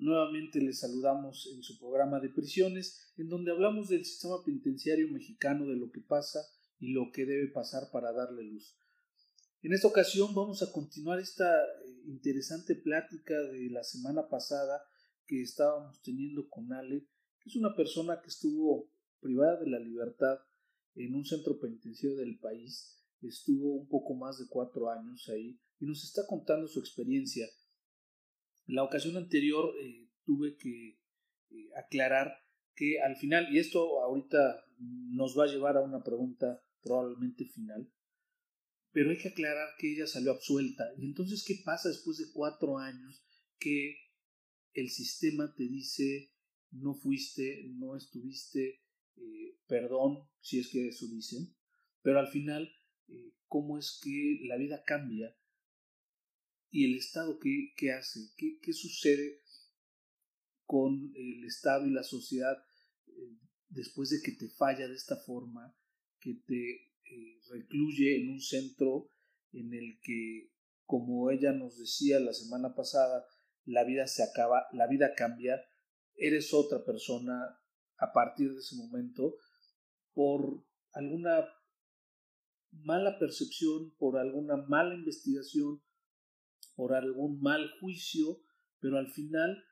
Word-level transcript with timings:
Nuevamente 0.00 0.60
les 0.62 0.80
saludamos 0.80 1.46
en 1.54 1.62
su 1.62 1.78
programa 1.78 2.20
de 2.20 2.30
prisiones, 2.30 3.12
en 3.18 3.28
donde 3.28 3.50
hablamos 3.50 3.90
del 3.90 4.02
sistema 4.02 4.42
penitenciario 4.42 5.06
mexicano, 5.12 5.66
de 5.66 5.76
lo 5.76 5.90
que 5.90 6.00
pasa 6.00 6.40
y 6.78 6.92
lo 6.92 7.12
que 7.12 7.26
debe 7.26 7.48
pasar 7.48 7.90
para 7.92 8.10
darle 8.10 8.44
luz. 8.44 8.74
En 9.60 9.74
esta 9.74 9.88
ocasión 9.88 10.34
vamos 10.34 10.62
a 10.62 10.72
continuar 10.72 11.20
esta 11.20 11.44
eh, 11.44 12.02
interesante 12.06 12.76
plática 12.76 13.34
de 13.52 13.68
la 13.68 13.84
semana 13.84 14.26
pasada 14.26 14.82
que 15.26 15.42
estábamos 15.42 16.00
teniendo 16.00 16.48
con 16.48 16.72
Ale, 16.72 17.06
que 17.38 17.50
es 17.50 17.56
una 17.56 17.76
persona 17.76 18.22
que 18.22 18.28
estuvo 18.28 18.90
privada 19.20 19.60
de 19.60 19.68
la 19.68 19.80
libertad 19.80 20.38
en 20.94 21.14
un 21.14 21.26
centro 21.26 21.60
penitenciario 21.60 22.16
del 22.16 22.38
país, 22.38 23.04
estuvo 23.20 23.74
un 23.74 23.86
poco 23.86 24.14
más 24.14 24.38
de 24.38 24.46
cuatro 24.48 24.88
años 24.88 25.28
ahí 25.28 25.60
y 25.78 25.84
nos 25.84 26.02
está 26.04 26.26
contando 26.26 26.66
su 26.68 26.80
experiencia 26.80 27.46
la 28.66 28.84
ocasión 28.84 29.16
anterior 29.16 29.74
eh, 29.80 30.08
tuve 30.24 30.56
que 30.56 30.98
eh, 31.50 31.70
aclarar 31.76 32.32
que 32.74 33.00
al 33.00 33.16
final, 33.16 33.52
y 33.52 33.58
esto 33.58 34.02
ahorita 34.02 34.64
nos 34.78 35.38
va 35.38 35.44
a 35.44 35.48
llevar 35.48 35.76
a 35.76 35.82
una 35.82 36.02
pregunta 36.02 36.62
probablemente 36.82 37.44
final, 37.44 37.92
pero 38.92 39.10
hay 39.10 39.18
que 39.18 39.28
aclarar 39.28 39.68
que 39.78 39.92
ella 39.92 40.06
salió 40.06 40.32
absuelta. 40.32 40.84
Y 40.98 41.06
entonces, 41.06 41.44
¿qué 41.46 41.60
pasa 41.64 41.88
después 41.88 42.18
de 42.18 42.32
cuatro 42.32 42.78
años 42.78 43.22
que 43.58 43.96
el 44.72 44.88
sistema 44.88 45.52
te 45.54 45.64
dice 45.64 46.32
no 46.70 46.94
fuiste, 46.94 47.68
no 47.74 47.96
estuviste, 47.96 48.80
eh, 49.16 49.58
perdón, 49.66 50.28
si 50.40 50.60
es 50.60 50.68
que 50.68 50.88
eso 50.88 51.06
dicen, 51.08 51.54
pero 52.02 52.20
al 52.20 52.28
final, 52.28 52.72
¿cómo 53.46 53.76
es 53.76 54.00
que 54.02 54.40
la 54.46 54.56
vida 54.56 54.82
cambia 54.86 55.36
y 56.70 56.90
el 56.90 56.98
Estado 56.98 57.38
qué, 57.38 57.72
qué 57.76 57.92
hace, 57.92 58.20
¿Qué, 58.36 58.58
qué, 58.62 58.72
sucede 58.72 59.42
con 60.64 61.12
el 61.16 61.44
Estado 61.44 61.86
y 61.86 61.90
la 61.90 62.04
sociedad 62.04 62.56
eh, 63.08 63.38
después 63.68 64.10
de 64.10 64.20
que 64.22 64.32
te 64.32 64.48
falla 64.48 64.86
de 64.86 64.94
esta 64.94 65.16
forma, 65.16 65.76
que 66.20 66.34
te 66.46 66.70
eh, 66.82 67.40
recluye 67.50 68.20
en 68.20 68.30
un 68.30 68.40
centro 68.40 69.10
en 69.52 69.74
el 69.74 69.98
que, 70.02 70.52
como 70.84 71.30
ella 71.30 71.52
nos 71.52 71.76
decía 71.76 72.20
la 72.20 72.32
semana 72.32 72.74
pasada, 72.74 73.26
la 73.64 73.84
vida 73.84 74.06
se 74.06 74.22
acaba, 74.22 74.66
la 74.72 74.86
vida 74.86 75.14
cambia, 75.14 75.60
eres 76.14 76.54
otra 76.54 76.84
persona 76.84 77.58
a 77.96 78.12
partir 78.12 78.52
de 78.52 78.60
ese 78.60 78.76
momento 78.76 79.36
por 80.12 80.64
alguna 80.92 81.46
mala 82.70 83.18
percepción, 83.18 83.94
por 83.96 84.18
alguna 84.18 84.56
mala 84.56 84.94
investigación, 84.94 85.82
por 86.80 86.94
algún 86.94 87.42
mal 87.42 87.70
juicio, 87.78 88.40
pero 88.80 88.96
al 88.96 89.10
final 89.10 89.62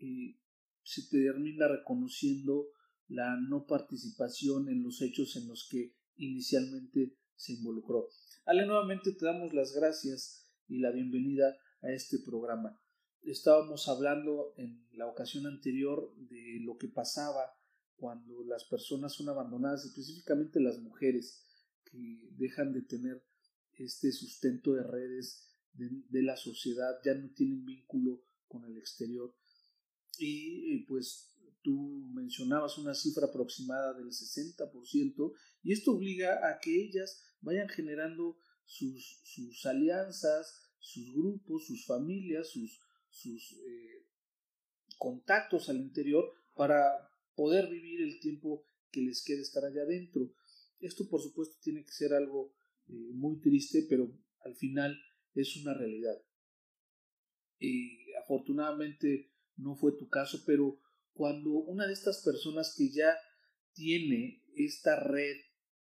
eh, 0.00 0.36
se 0.82 1.08
termina 1.08 1.66
reconociendo 1.66 2.66
la 3.06 3.40
no 3.40 3.64
participación 3.66 4.68
en 4.68 4.82
los 4.82 5.00
hechos 5.00 5.34
en 5.36 5.48
los 5.48 5.66
que 5.70 5.94
inicialmente 6.16 7.16
se 7.36 7.54
involucró. 7.54 8.10
Ale, 8.44 8.66
nuevamente 8.66 9.12
te 9.12 9.24
damos 9.24 9.54
las 9.54 9.72
gracias 9.72 10.46
y 10.68 10.80
la 10.80 10.90
bienvenida 10.90 11.56
a 11.80 11.90
este 11.90 12.18
programa. 12.18 12.78
Estábamos 13.22 13.88
hablando 13.88 14.52
en 14.58 14.86
la 14.92 15.06
ocasión 15.06 15.46
anterior 15.46 16.14
de 16.18 16.58
lo 16.60 16.76
que 16.76 16.88
pasaba 16.88 17.50
cuando 17.96 18.44
las 18.44 18.64
personas 18.64 19.14
son 19.14 19.30
abandonadas, 19.30 19.86
específicamente 19.86 20.60
las 20.60 20.78
mujeres 20.80 21.46
que 21.90 22.28
dejan 22.32 22.74
de 22.74 22.82
tener 22.82 23.24
este 23.72 24.12
sustento 24.12 24.74
de 24.74 24.82
redes 24.82 25.47
de, 25.74 26.22
la 26.22 26.36
sociedad, 26.36 26.98
ya 27.04 27.14
no 27.14 27.30
tienen 27.34 27.64
vínculo 27.64 28.22
con 28.46 28.64
el 28.64 28.76
exterior. 28.76 29.34
Y 30.18 30.84
pues 30.86 31.28
tú 31.62 32.08
mencionabas 32.12 32.78
una 32.78 32.94
cifra 32.94 33.26
aproximada 33.26 33.94
del 33.94 34.08
60%, 34.08 35.32
y 35.62 35.72
esto 35.72 35.92
obliga 35.92 36.48
a 36.48 36.58
que 36.60 36.84
ellas 36.84 37.22
vayan 37.40 37.68
generando 37.68 38.38
sus, 38.64 39.20
sus 39.24 39.64
alianzas, 39.66 40.68
sus 40.78 41.12
grupos, 41.12 41.66
sus 41.66 41.86
familias, 41.86 42.48
sus, 42.48 42.80
sus 43.10 43.52
eh, 43.52 44.06
contactos 44.98 45.68
al 45.68 45.76
interior 45.78 46.32
para 46.56 47.10
poder 47.34 47.68
vivir 47.68 48.02
el 48.02 48.20
tiempo 48.20 48.64
que 48.90 49.02
les 49.02 49.22
quede 49.22 49.42
estar 49.42 49.64
allá 49.64 49.82
adentro. 49.82 50.32
Esto 50.80 51.08
por 51.08 51.20
supuesto 51.20 51.56
tiene 51.62 51.84
que 51.84 51.92
ser 51.92 52.12
algo 52.12 52.52
eh, 52.88 53.10
muy 53.12 53.40
triste, 53.40 53.86
pero 53.88 54.10
al 54.44 54.54
final 54.56 54.98
es 55.34 55.56
una 55.56 55.74
realidad. 55.74 56.16
Y 57.58 58.12
afortunadamente 58.22 59.32
no 59.56 59.74
fue 59.74 59.92
tu 59.92 60.08
caso, 60.08 60.42
pero 60.46 60.80
cuando 61.12 61.50
una 61.50 61.86
de 61.86 61.92
estas 61.92 62.22
personas 62.24 62.74
que 62.76 62.90
ya 62.92 63.16
tiene 63.72 64.44
esta 64.54 64.98
red 65.00 65.36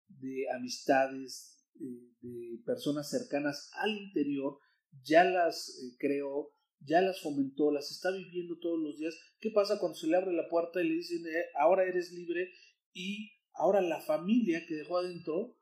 de 0.09 0.50
amistades, 0.54 1.59
eh, 1.81 2.15
de 2.21 2.62
personas 2.65 3.10
cercanas 3.10 3.71
al 3.75 3.91
interior, 3.91 4.59
ya 5.03 5.25
las 5.25 5.69
eh, 5.69 5.97
creó, 5.99 6.55
ya 6.81 7.00
las 7.00 7.20
fomentó, 7.20 7.70
las 7.70 7.91
está 7.91 8.10
viviendo 8.10 8.59
todos 8.59 8.81
los 8.81 8.99
días. 8.99 9.15
¿Qué 9.38 9.50
pasa 9.50 9.78
cuando 9.78 9.97
se 9.97 10.06
le 10.06 10.16
abre 10.16 10.32
la 10.32 10.49
puerta 10.49 10.82
y 10.82 10.88
le 10.88 10.94
dicen, 10.94 11.26
eh, 11.26 11.44
ahora 11.59 11.84
eres 11.84 12.12
libre 12.12 12.50
y 12.93 13.32
ahora 13.53 13.81
la 13.81 14.00
familia 14.00 14.65
que 14.66 14.75
dejó 14.75 14.99
adentro 14.99 15.59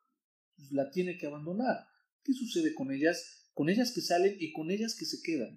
pues, 0.56 0.72
la 0.72 0.90
tiene 0.90 1.18
que 1.18 1.26
abandonar? 1.26 1.86
¿Qué 2.22 2.32
sucede 2.32 2.74
con 2.74 2.92
ellas? 2.92 3.45
Con 3.56 3.70
ellas 3.70 3.90
que 3.94 4.02
salen 4.02 4.36
y 4.38 4.52
con 4.52 4.70
ellas 4.70 4.94
que 4.98 5.06
se 5.06 5.24
quedan. 5.24 5.56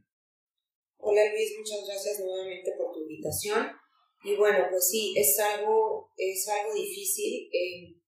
Hola 1.04 1.20
Luis, 1.34 1.52
muchas 1.60 1.84
gracias 1.86 2.24
nuevamente 2.24 2.72
por 2.78 2.94
tu 2.94 3.02
invitación. 3.02 3.68
Y 4.24 4.38
bueno, 4.38 4.68
pues 4.72 4.88
sí, 4.88 5.14
es 5.18 5.38
algo, 5.38 6.10
es 6.16 6.48
algo 6.48 6.74
difícil. 6.74 7.50
Eh, 7.52 8.00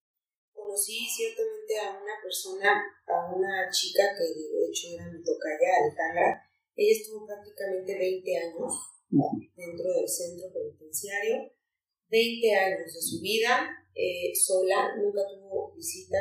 conocí 0.53 1.03
ciertamente 1.11 1.75
a 1.83 1.91
una 1.91 2.15
persona, 2.23 2.71
a 3.03 3.35
una 3.35 3.69
chica 3.69 4.15
que 4.15 4.23
de 4.23 4.63
hecho 4.63 4.95
era 4.95 5.11
mi 5.11 5.19
tocaya, 5.19 5.83
Alejandra. 5.83 6.39
Ella 6.73 6.95
estuvo 6.95 7.27
prácticamente 7.27 7.91
20 7.99 8.37
años 8.37 8.71
dentro 9.57 9.91
del 9.91 10.07
centro 10.07 10.53
penitenciario, 10.53 11.51
20 12.07 12.55
años 12.55 12.93
de 12.93 13.01
su 13.01 13.19
vida 13.19 13.67
eh, 13.93 14.31
sola, 14.33 14.95
nunca 14.95 15.27
tuvo 15.27 15.75
visita. 15.75 16.17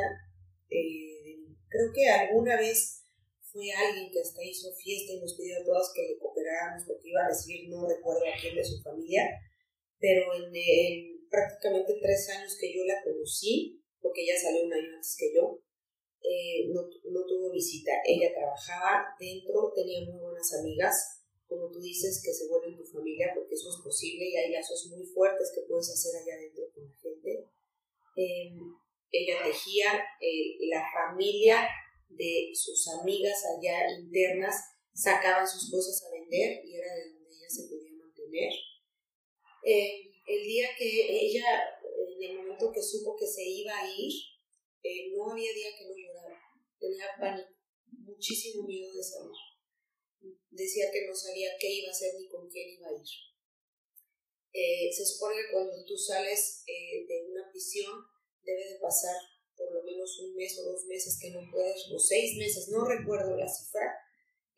Eh, 0.69 1.39
creo 1.69 1.87
que 1.95 2.09
alguna 2.09 2.57
vez 2.57 3.00
fue 3.51 3.67
alguien 3.71 4.11
que 4.11 4.21
hasta 4.21 4.43
hizo 4.43 4.71
fiesta 4.73 5.13
y 5.13 5.19
nos 5.19 5.35
pidió 5.35 5.59
a 5.59 5.65
todas 5.65 5.91
que 5.93 6.07
le 6.07 6.17
cooperáramos 6.17 6.87
porque 6.87 7.09
iba 7.09 7.25
a 7.25 7.29
recibir, 7.29 7.69
no 7.69 7.87
recuerdo 7.87 8.23
a 8.23 8.39
quién 8.39 8.55
de 8.55 8.63
su 8.63 8.81
familia, 8.81 9.27
pero 9.99 10.33
en, 10.33 11.27
prácticamente 11.29 11.99
tres 12.01 12.29
años 12.29 12.57
que 12.59 12.73
yo 12.73 12.83
la 12.85 13.03
conocí, 13.03 13.83
porque 13.99 14.23
ella 14.23 14.39
salió 14.39 14.65
un 14.65 14.73
año 14.73 14.95
antes 14.95 15.15
que 15.19 15.33
yo, 15.35 15.59
eh, 16.23 16.69
no, 16.71 16.81
no, 16.81 17.25
tuvo 17.25 17.51
visita. 17.51 17.91
Ella 18.05 18.33
trabajaba 18.33 19.15
dentro, 19.19 19.71
tenía 19.75 20.05
muy 20.05 20.19
buenas 20.19 20.53
amigas, 20.59 21.23
como 21.47 21.69
tú 21.69 21.79
dices, 21.79 22.21
que 22.23 22.33
se 22.33 22.47
vuelven 22.47 22.77
tu 22.77 22.85
familia, 22.85 23.31
porque 23.35 23.55
eso 23.55 23.69
es 23.69 23.83
posible 23.83 24.25
y 24.25 24.35
hay 24.37 24.51
lazos 24.51 24.87
muy 24.91 25.05
fuertes 25.05 25.51
que 25.53 25.67
puedes 25.67 25.89
hacer 25.89 26.21
allá 26.21 26.35
adentro 26.35 26.63
con 26.73 26.85
la 26.85 26.95
gente. 26.95 27.49
Eh, 28.15 28.51
ella 29.11 29.43
tejía, 29.43 30.03
eh, 30.21 30.55
la 30.69 30.83
familia 30.93 31.67
sus 32.53 32.87
amigas 32.87 33.43
allá 33.45 33.91
internas 33.99 34.55
sacaban 34.93 35.47
sus 35.47 35.69
cosas 35.71 36.03
a 36.03 36.11
vender 36.11 36.63
y 36.65 36.75
era 36.75 36.95
de 36.95 37.13
donde 37.13 37.29
ella 37.29 37.49
se 37.49 37.67
podía 37.67 37.93
mantener. 37.93 38.51
Eh, 39.63 40.11
el 40.27 40.43
día 40.43 40.69
que 40.77 41.25
ella, 41.25 41.63
en 42.19 42.31
el 42.31 42.37
momento 42.37 42.71
que 42.71 42.81
supo 42.81 43.15
que 43.17 43.27
se 43.27 43.43
iba 43.43 43.77
a 43.77 43.89
ir, 43.89 44.13
eh, 44.83 45.11
no 45.15 45.31
había 45.31 45.53
día 45.53 45.69
que 45.77 45.85
no 45.85 45.95
llorara. 45.95 46.41
Tenía 46.79 47.05
pánico, 47.19 47.49
muchísimo 47.91 48.63
miedo 48.63 48.93
de 48.93 49.03
salir. 49.03 50.35
Decía 50.49 50.91
que 50.91 51.07
no 51.07 51.15
sabía 51.15 51.49
qué 51.59 51.69
iba 51.69 51.89
a 51.89 51.91
hacer 51.91 52.13
ni 52.19 52.27
con 52.27 52.49
quién 52.49 52.69
iba 52.69 52.87
a 52.87 52.93
ir. 52.93 53.07
Eh, 54.53 54.91
se 54.91 55.05
supone 55.05 55.35
que 55.35 55.51
cuando 55.53 55.85
tú 55.85 55.97
sales 55.97 56.63
de 56.67 57.25
una 57.31 57.49
prisión 57.49 58.03
debe 58.43 58.73
de 58.73 58.79
pasar 58.79 59.15
por 59.61 59.73
lo 59.73 59.83
menos 59.83 60.19
un 60.19 60.35
mes 60.35 60.57
o 60.59 60.71
dos 60.71 60.85
meses 60.85 61.19
que 61.21 61.29
no 61.31 61.41
puedes, 61.51 61.89
o 61.93 61.99
seis 61.99 62.37
meses, 62.37 62.69
no 62.69 62.85
recuerdo 62.85 63.37
la 63.37 63.47
cifra, 63.47 63.93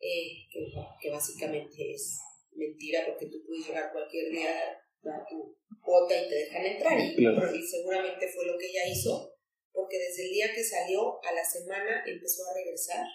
eh, 0.00 0.48
que, 0.50 0.72
que, 1.00 1.10
básicamente 1.10 1.92
es 1.92 2.18
mentira 2.52 3.06
porque 3.06 3.26
tú 3.26 3.44
puedes 3.46 3.66
llegar 3.66 3.92
cualquier 3.92 4.30
día 4.30 4.80
da 5.02 5.24
tu 5.28 5.56
cuota 5.82 6.14
y 6.14 6.28
te 6.28 6.34
dejan 6.34 6.66
entrar. 6.66 6.98
Y, 6.98 7.58
y 7.58 7.62
seguramente 7.66 8.28
fue 8.28 8.46
lo 8.46 8.58
que 8.58 8.66
ella 8.66 8.88
hizo, 8.88 9.36
porque 9.72 9.98
desde 9.98 10.26
el 10.26 10.32
día 10.32 10.54
que 10.54 10.64
salió 10.64 11.22
a 11.22 11.32
la 11.32 11.44
semana 11.44 12.02
empezó 12.06 12.42
a 12.46 12.54
regresar 12.54 13.06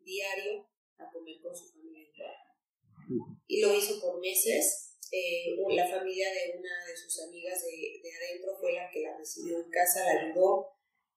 diario 0.00 0.68
a 0.98 1.10
comer 1.12 1.40
con 1.42 1.56
su 1.56 1.68
familia. 1.68 1.82
Y 3.46 3.60
lo 3.60 3.74
hizo 3.74 4.00
por 4.00 4.20
meses. 4.20 4.88
Eh, 5.10 5.56
la 5.68 5.86
familia 5.86 6.32
de 6.32 6.58
una 6.58 6.86
de 6.86 6.96
sus 6.96 7.20
amigas 7.22 7.62
de, 7.62 8.00
de, 8.02 8.16
adentro 8.16 8.56
fue 8.58 8.72
la 8.72 8.90
que 8.90 9.02
la 9.02 9.18
recibió 9.18 9.58
en 9.58 9.68
casa, 9.68 10.04
la 10.06 10.22
ayudó. 10.22 10.72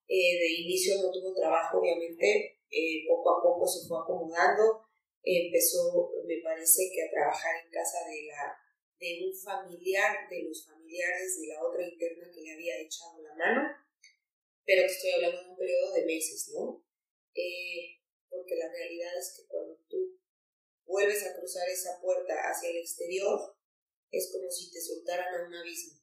Eh, 0.08 0.38
de 0.38 0.48
inicio 0.62 1.02
no 1.02 1.10
tuvo 1.10 1.34
trabajo, 1.34 1.78
obviamente, 1.78 2.60
eh, 2.70 3.04
poco 3.08 3.30
a 3.30 3.42
poco 3.42 3.66
se 3.66 3.86
fue 3.86 3.98
acomodando. 3.98 4.86
empezó, 5.22 6.12
me 6.24 6.38
parece 6.42 6.90
que 6.94 7.02
a 7.02 7.10
trabajar 7.10 7.64
en 7.64 7.70
casa 7.70 7.98
de, 8.06 8.26
la, 8.30 8.54
de 9.00 9.26
un 9.26 9.34
familiar, 9.34 10.28
de 10.30 10.42
los 10.44 10.64
familiares 10.64 11.40
de 11.40 11.48
la 11.48 11.62
otra 11.62 11.82
interna 11.82 12.30
que 12.32 12.42
le 12.42 12.52
había 12.52 12.80
echado 12.80 13.20
la 13.22 13.34
mano. 13.34 13.62
Pero 14.64 14.82
te 14.82 14.92
estoy 14.92 15.10
hablando 15.12 15.42
de 15.42 15.50
un 15.50 15.56
periodo 15.56 15.92
de 15.92 16.06
meses, 16.06 16.52
¿no? 16.54 16.82
porque 18.30 18.56
la 18.56 18.70
realidad 18.70 19.12
es 19.18 19.34
que 19.36 19.46
cuando 19.46 19.76
tú 19.88 20.18
vuelves 20.84 21.26
a 21.26 21.36
cruzar 21.36 21.68
esa 21.68 22.00
puerta 22.00 22.34
hacia 22.34 22.70
el 22.70 22.78
exterior, 22.78 23.38
es 24.10 24.30
como 24.32 24.50
si 24.50 24.70
te 24.70 24.80
soltaran 24.80 25.34
a 25.34 25.46
un 25.46 25.54
abismo. 25.54 26.00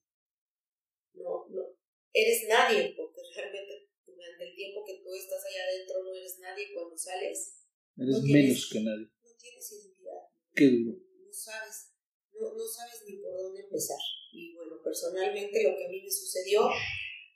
No, 1.14 1.48
no, 1.50 1.78
eres 2.12 2.48
nadie, 2.48 2.94
porque 2.96 3.22
realmente 3.36 3.83
durante 4.24 4.44
el 4.48 4.56
tiempo 4.56 4.84
que 4.86 5.04
tú 5.04 5.14
estás 5.14 5.44
allá 5.44 5.64
adentro 5.68 6.04
no 6.04 6.16
eres 6.16 6.40
nadie, 6.40 6.74
cuando 6.74 6.98
sales... 6.98 7.60
Eres 7.98 8.24
menos 8.24 8.70
que 8.72 8.80
nadie. 8.80 9.12
No 9.20 9.32
tienes 9.38 9.72
identidad. 9.72 10.24
Qué 10.56 10.66
duro. 10.72 10.98
No 10.98 11.34
sabes, 11.34 11.92
no, 12.32 12.56
no 12.56 12.66
sabes 12.66 13.04
ni 13.06 13.18
por 13.18 13.36
dónde 13.36 13.62
empezar. 13.62 14.00
Y 14.32 14.56
bueno, 14.56 14.82
personalmente 14.84 15.64
lo 15.64 15.76
que 15.78 15.86
a 15.86 15.90
mí 15.90 16.02
me 16.02 16.10
sucedió, 16.10 16.70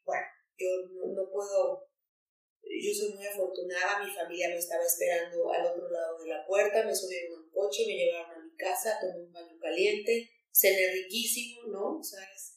bueno, 0.06 0.25
yo 0.57 0.69
no, 0.89 1.13
no 1.13 1.30
puedo 1.30 1.88
yo 2.68 2.94
soy 2.94 3.13
muy 3.13 3.25
afortunada, 3.25 4.04
mi 4.04 4.12
familia 4.12 4.50
me 4.50 4.57
estaba 4.57 4.83
esperando 4.83 5.51
al 5.51 5.68
otro 5.68 5.90
lado 5.90 6.22
de 6.22 6.30
la 6.30 6.45
puerta, 6.45 6.83
me 6.83 6.94
subieron 6.94 7.38
a 7.38 7.42
un 7.42 7.50
coche, 7.50 7.86
me 7.88 7.95
llevaron 7.95 8.42
a 8.42 8.44
mi 8.44 8.56
casa, 8.56 9.00
tomé 9.00 9.24
un 9.24 9.31
baño 9.31 9.57
caliente, 9.60 10.30
cené 10.51 10.92
riquísimo, 10.92 11.68
¿no? 11.68 12.04
¿Sabes? 12.04 12.56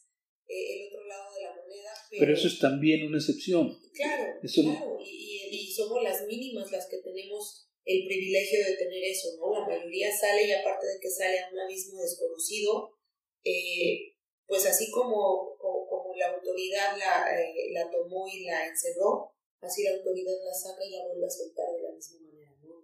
el 0.51 0.87
otro 0.87 1.07
lado 1.07 1.33
de 1.33 1.41
la 1.41 1.55
moneda. 1.55 1.93
Pero, 2.09 2.33
eso 2.33 2.47
es 2.47 2.59
también 2.59 3.07
una 3.07 3.17
excepción. 3.17 3.77
Claro, 3.93 4.39
claro, 4.41 4.99
y, 5.03 5.47
y, 5.51 5.71
somos 5.71 6.03
las 6.03 6.25
mínimas 6.27 6.71
las 6.71 6.87
que 6.87 6.97
tenemos 6.97 7.67
el 7.85 8.05
privilegio 8.05 8.59
de 8.65 8.75
tener 8.75 9.03
eso, 9.03 9.29
¿no? 9.37 9.53
La 9.53 9.67
mayoría 9.67 10.11
sale 10.11 10.45
y 10.45 10.51
aparte 10.51 10.87
de 10.87 10.99
que 10.99 11.09
sale 11.09 11.39
a 11.39 11.49
un 11.51 11.59
abismo 11.59 11.99
desconocido, 11.99 12.97
eh, 13.43 14.15
pues 14.45 14.65
así 14.65 14.91
como, 14.91 15.57
como, 15.57 16.15
la 16.15 16.35
autoridad 16.35 16.97
la, 16.97 17.25
eh, 17.33 17.71
la 17.71 17.89
tomó 17.89 18.27
y 18.27 18.43
la 18.43 18.67
encerró, 18.67 19.33
así 19.61 19.83
la 19.83 19.95
autoridad 19.95 20.35
la 20.43 20.53
saca 20.53 20.85
y 20.85 20.91
la 20.91 21.07
vuelve 21.07 21.25
a 21.25 21.29
soltar 21.29 21.65
de 21.73 21.81
la 21.81 21.95
misma 21.95 22.19
manera, 22.19 22.51
¿no? 22.61 22.83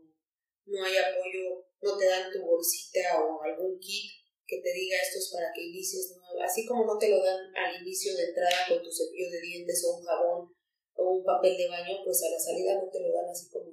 No 0.65 0.83
hay 0.83 0.95
apoyo, 0.97 1.67
no 1.81 1.97
te 1.97 2.05
dan 2.05 2.31
tu 2.31 2.41
bolsita 2.41 3.21
o 3.21 3.43
algún 3.43 3.77
kit 3.79 4.11
que 4.47 4.61
te 4.61 4.71
diga 4.73 4.97
esto 4.97 5.19
es 5.19 5.29
para 5.33 5.51
que 5.53 5.61
inicies, 5.61 6.15
así 6.41 6.65
como 6.65 6.85
no 6.85 6.97
te 6.97 7.09
lo 7.09 7.21
dan 7.21 7.51
al 7.55 7.81
inicio 7.81 8.15
de 8.15 8.31
entrada 8.31 8.65
con 8.67 8.81
tu 8.81 8.91
cepillo 8.91 9.29
de 9.29 9.41
dientes 9.41 9.83
o 9.85 9.97
un 9.97 10.03
jabón 10.03 10.55
o 10.95 11.03
un 11.19 11.23
papel 11.23 11.57
de 11.57 11.67
baño, 11.67 11.99
pues 12.03 12.23
a 12.23 12.31
la 12.31 12.39
salida 12.39 12.75
no 12.75 12.89
te 12.89 13.01
lo 13.01 13.11
dan 13.11 13.29
así 13.29 13.49
como 13.49 13.67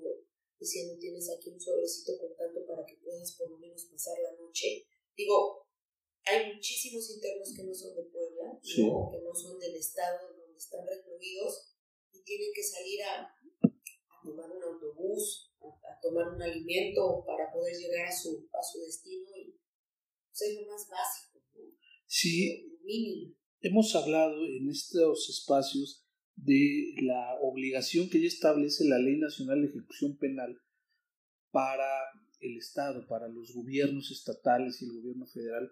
diciendo 0.59 0.99
tienes 0.99 1.31
aquí 1.31 1.51
un 1.51 1.61
sobrecito 1.61 2.19
con 2.19 2.35
tanto 2.37 2.67
para 2.67 2.85
que 2.85 2.97
puedas 2.97 3.37
por 3.37 3.51
lo 3.51 3.59
menos 3.59 3.85
pasar 3.85 4.19
la 4.19 4.33
noche. 4.33 4.87
Digo, 5.17 5.67
hay 6.25 6.55
muchísimos 6.55 7.09
internos 7.11 7.53
que 7.55 7.65
no 7.65 7.75
son 7.75 7.95
de 7.95 8.03
Puebla, 8.05 8.59
que 8.65 9.21
no 9.23 9.35
son 9.35 9.59
del 9.59 9.77
estado 9.77 10.35
donde 10.35 10.57
están 10.57 10.87
recluidos, 10.87 11.75
tienen 12.25 12.51
que 12.55 12.63
salir 12.63 13.03
a, 13.03 13.29
tomar 14.25 14.51
un 14.51 14.63
autobús, 14.63 15.53
a, 15.61 16.01
tomar 16.01 16.29
un 16.29 16.43
alimento 16.43 17.23
para 17.27 17.53
poder 17.53 17.77
llegar 17.77 18.07
a 18.07 18.13
su, 18.13 18.49
a 18.53 18.63
su 18.63 18.81
destino 18.81 19.29
y 19.37 19.55
ser 20.35 20.55
lo 20.61 20.67
más 20.67 20.89
básico, 20.89 21.43
¿no? 21.55 21.61
Sí. 22.07 22.69
Lo 22.69 22.85
mínimo. 22.85 23.35
Hemos 23.61 23.95
hablado 23.95 24.45
en 24.45 24.69
estos 24.69 25.31
espacios 25.31 26.05
de 26.37 26.95
la 27.03 27.39
obligación 27.41 28.11
que 28.11 28.21
ya 28.21 28.27
establece 28.27 28.85
la 28.85 28.99
Ley 28.99 29.19
Nacional 29.19 29.63
de 29.63 29.69
Ejecución 29.69 30.19
Penal 30.19 30.61
para 31.51 31.89
el 32.41 32.59
Estado, 32.59 33.07
para 33.07 33.29
los 33.29 33.55
gobiernos 33.55 34.11
estatales 34.11 34.83
y 34.83 34.87
el 34.87 35.01
gobierno 35.01 35.27
federal, 35.27 35.71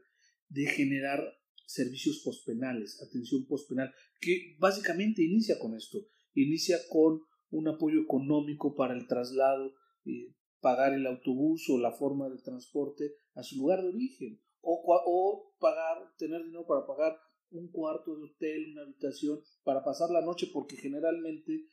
de 0.49 0.67
generar 0.67 1.23
servicios 1.67 2.23
pospenales, 2.25 3.03
atención 3.03 3.47
pospenal, 3.47 3.93
que 4.21 4.57
básicamente 4.59 5.23
inicia 5.23 5.59
con 5.59 5.75
esto. 5.75 5.99
Inicia 6.35 6.79
con 6.89 7.21
un 7.51 7.69
apoyo 7.69 8.01
económico 8.01 8.75
para 8.75 8.95
el 8.95 9.07
traslado, 9.07 9.75
eh, 10.07 10.33
pagar 10.61 10.95
el 10.95 11.07
autobús 11.07 11.69
o 11.69 11.79
la 11.79 11.93
forma 11.93 12.31
de 12.31 12.39
transporte 12.39 13.13
a 13.35 13.43
su 13.43 13.57
lugar 13.57 13.83
de 13.83 13.89
origen, 13.89 14.41
o, 14.63 15.55
pagar, 15.59 16.15
tener 16.17 16.43
dinero 16.45 16.67
para 16.67 16.87
pagar 16.87 17.19
un 17.51 17.71
cuarto 17.71 18.17
de 18.17 18.25
hotel, 18.25 18.73
una 18.73 18.83
habitación, 18.83 19.41
para 19.65 19.85
pasar 19.85 20.11
la 20.11 20.23
noche, 20.23 20.49
porque 20.53 20.77
generalmente 20.77 21.67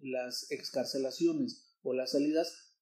las 0.00 0.50
excarcelaciones 0.50 1.78
o 1.82 1.92
las 1.92 2.12
salidas 2.12 2.74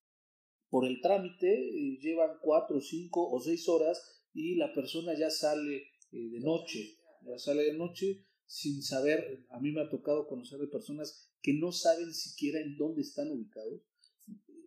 por 0.71 0.87
el 0.87 1.01
trámite 1.01 1.49
eh, 1.49 1.99
llevan 2.01 2.39
cuatro, 2.41 2.81
cinco 2.81 3.29
o 3.29 3.41
seis 3.41 3.69
horas 3.69 4.23
y 4.33 4.55
la 4.55 4.73
persona 4.73 5.13
ya 5.19 5.29
sale 5.29 5.77
eh, 6.13 6.31
de 6.31 6.41
noche, 6.41 6.97
ya 7.23 7.39
sale 7.39 7.65
de 7.65 7.75
noche 7.75 8.25
sin 8.47 8.83
saber, 8.83 9.45
a 9.51 9.61
mí 9.61 9.71
me 9.71 9.83
ha 9.83 9.89
tocado 9.89 10.27
conocer 10.27 10.59
de 10.59 10.67
personas 10.67 11.31
que 11.43 11.55
no 11.55 11.73
saben 11.73 12.13
siquiera 12.13 12.61
en 12.61 12.77
dónde 12.77 13.03
están 13.03 13.31
ubicados. 13.31 13.81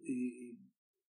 Eh, 0.06 0.58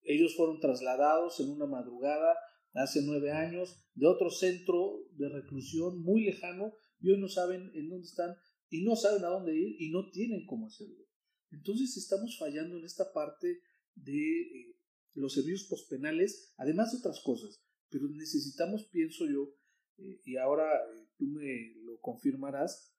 ellos 0.02 0.36
fueron 0.36 0.60
trasladados 0.60 1.40
en 1.40 1.50
una 1.50 1.66
madrugada 1.66 2.36
hace 2.74 3.02
nueve 3.02 3.32
años 3.32 3.76
de 3.94 4.06
otro 4.06 4.30
centro 4.30 5.06
de 5.12 5.28
reclusión 5.28 6.02
muy 6.02 6.24
lejano 6.24 6.74
y 7.00 7.10
hoy 7.10 7.18
no 7.18 7.28
saben 7.28 7.70
en 7.74 7.88
dónde 7.88 8.06
están 8.06 8.36
y 8.68 8.82
no 8.82 8.96
saben 8.96 9.24
a 9.24 9.28
dónde 9.28 9.54
ir 9.54 9.80
y 9.80 9.90
no 9.90 10.10
tienen 10.10 10.46
cómo 10.46 10.66
hacerlo. 10.66 11.04
Entonces 11.50 11.96
estamos 11.96 12.36
fallando 12.38 12.76
en 12.76 12.84
esta 12.84 13.12
parte 13.12 13.60
de 13.94 14.40
eh, 14.40 14.76
los 15.14 15.34
servicios 15.34 15.68
postpenales, 15.68 16.52
además 16.56 16.90
de 16.90 16.98
otras 16.98 17.20
cosas, 17.20 17.62
pero 17.88 18.08
necesitamos, 18.08 18.86
pienso 18.90 19.26
yo, 19.26 19.54
eh, 19.98 20.20
y 20.24 20.36
ahora 20.36 20.68
tú 21.16 21.26
me 21.26 21.74
lo 21.84 22.00
confirmarás, 22.00 22.92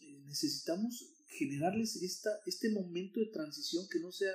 eh, 0.00 0.22
necesitamos 0.24 1.14
generarles 1.26 1.96
esta, 2.02 2.30
este 2.46 2.70
momento 2.70 3.20
de 3.20 3.26
transición 3.26 3.86
que 3.92 4.00
no 4.00 4.10
sea 4.10 4.32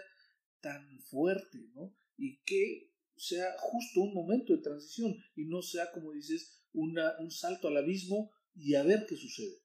tan 0.61 0.99
fuerte, 1.01 1.57
¿no? 1.73 1.97
Y 2.15 2.43
que 2.43 2.92
sea 3.15 3.55
justo 3.59 4.01
un 4.01 4.13
momento 4.13 4.53
de 4.53 4.61
transición 4.61 5.15
y 5.35 5.45
no 5.45 5.61
sea, 5.61 5.91
como 5.91 6.11
dices, 6.11 6.61
una, 6.73 7.15
un 7.19 7.31
salto 7.31 7.67
al 7.67 7.77
abismo 7.77 8.31
y 8.55 8.75
a 8.75 8.83
ver 8.83 9.05
qué 9.07 9.15
sucede. 9.15 9.61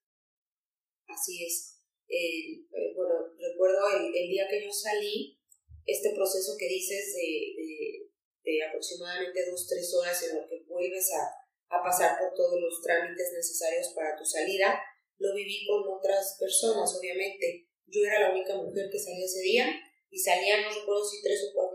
Así 1.07 1.45
es. 1.45 1.81
Eh, 2.09 2.65
bueno, 2.95 3.15
recuerdo 3.39 3.79
el, 3.97 4.29
día 4.29 4.49
que 4.49 4.65
yo 4.65 4.73
salí, 4.73 5.39
este 5.85 6.15
proceso 6.15 6.57
que 6.59 6.69
dices 6.69 7.15
de, 7.15 7.55
de, 7.57 8.11
de 8.45 8.65
aproximadamente 8.65 9.51
dos, 9.51 9.67
tres 9.67 9.93
horas 9.95 10.23
en 10.25 10.37
lo 10.37 10.49
que 10.49 10.65
vuelves 10.67 11.11
a, 11.13 11.77
a 11.77 11.83
pasar 11.83 12.19
por 12.19 12.35
todos 12.35 12.61
los 12.61 12.81
trámites 12.83 13.33
necesarios 13.35 13.89
para 13.95 14.17
tu 14.17 14.25
salida. 14.25 14.81
Lo 15.19 15.35
viví 15.35 15.67
con 15.67 15.83
otras 15.89 16.37
personas, 16.39 16.95
obviamente. 16.97 17.69
Yo 17.87 18.05
era 18.05 18.21
la 18.21 18.33
única 18.33 18.55
mujer 18.57 18.89
que 18.91 18.99
salía 18.99 19.25
ese 19.25 19.41
día 19.41 19.67
y 20.11 20.19
salían, 20.19 20.63
no 20.63 20.71
recuerdo 20.71 21.05
si 21.05 21.23
tres 21.23 21.45
o 21.49 21.55
cuatro. 21.55 21.68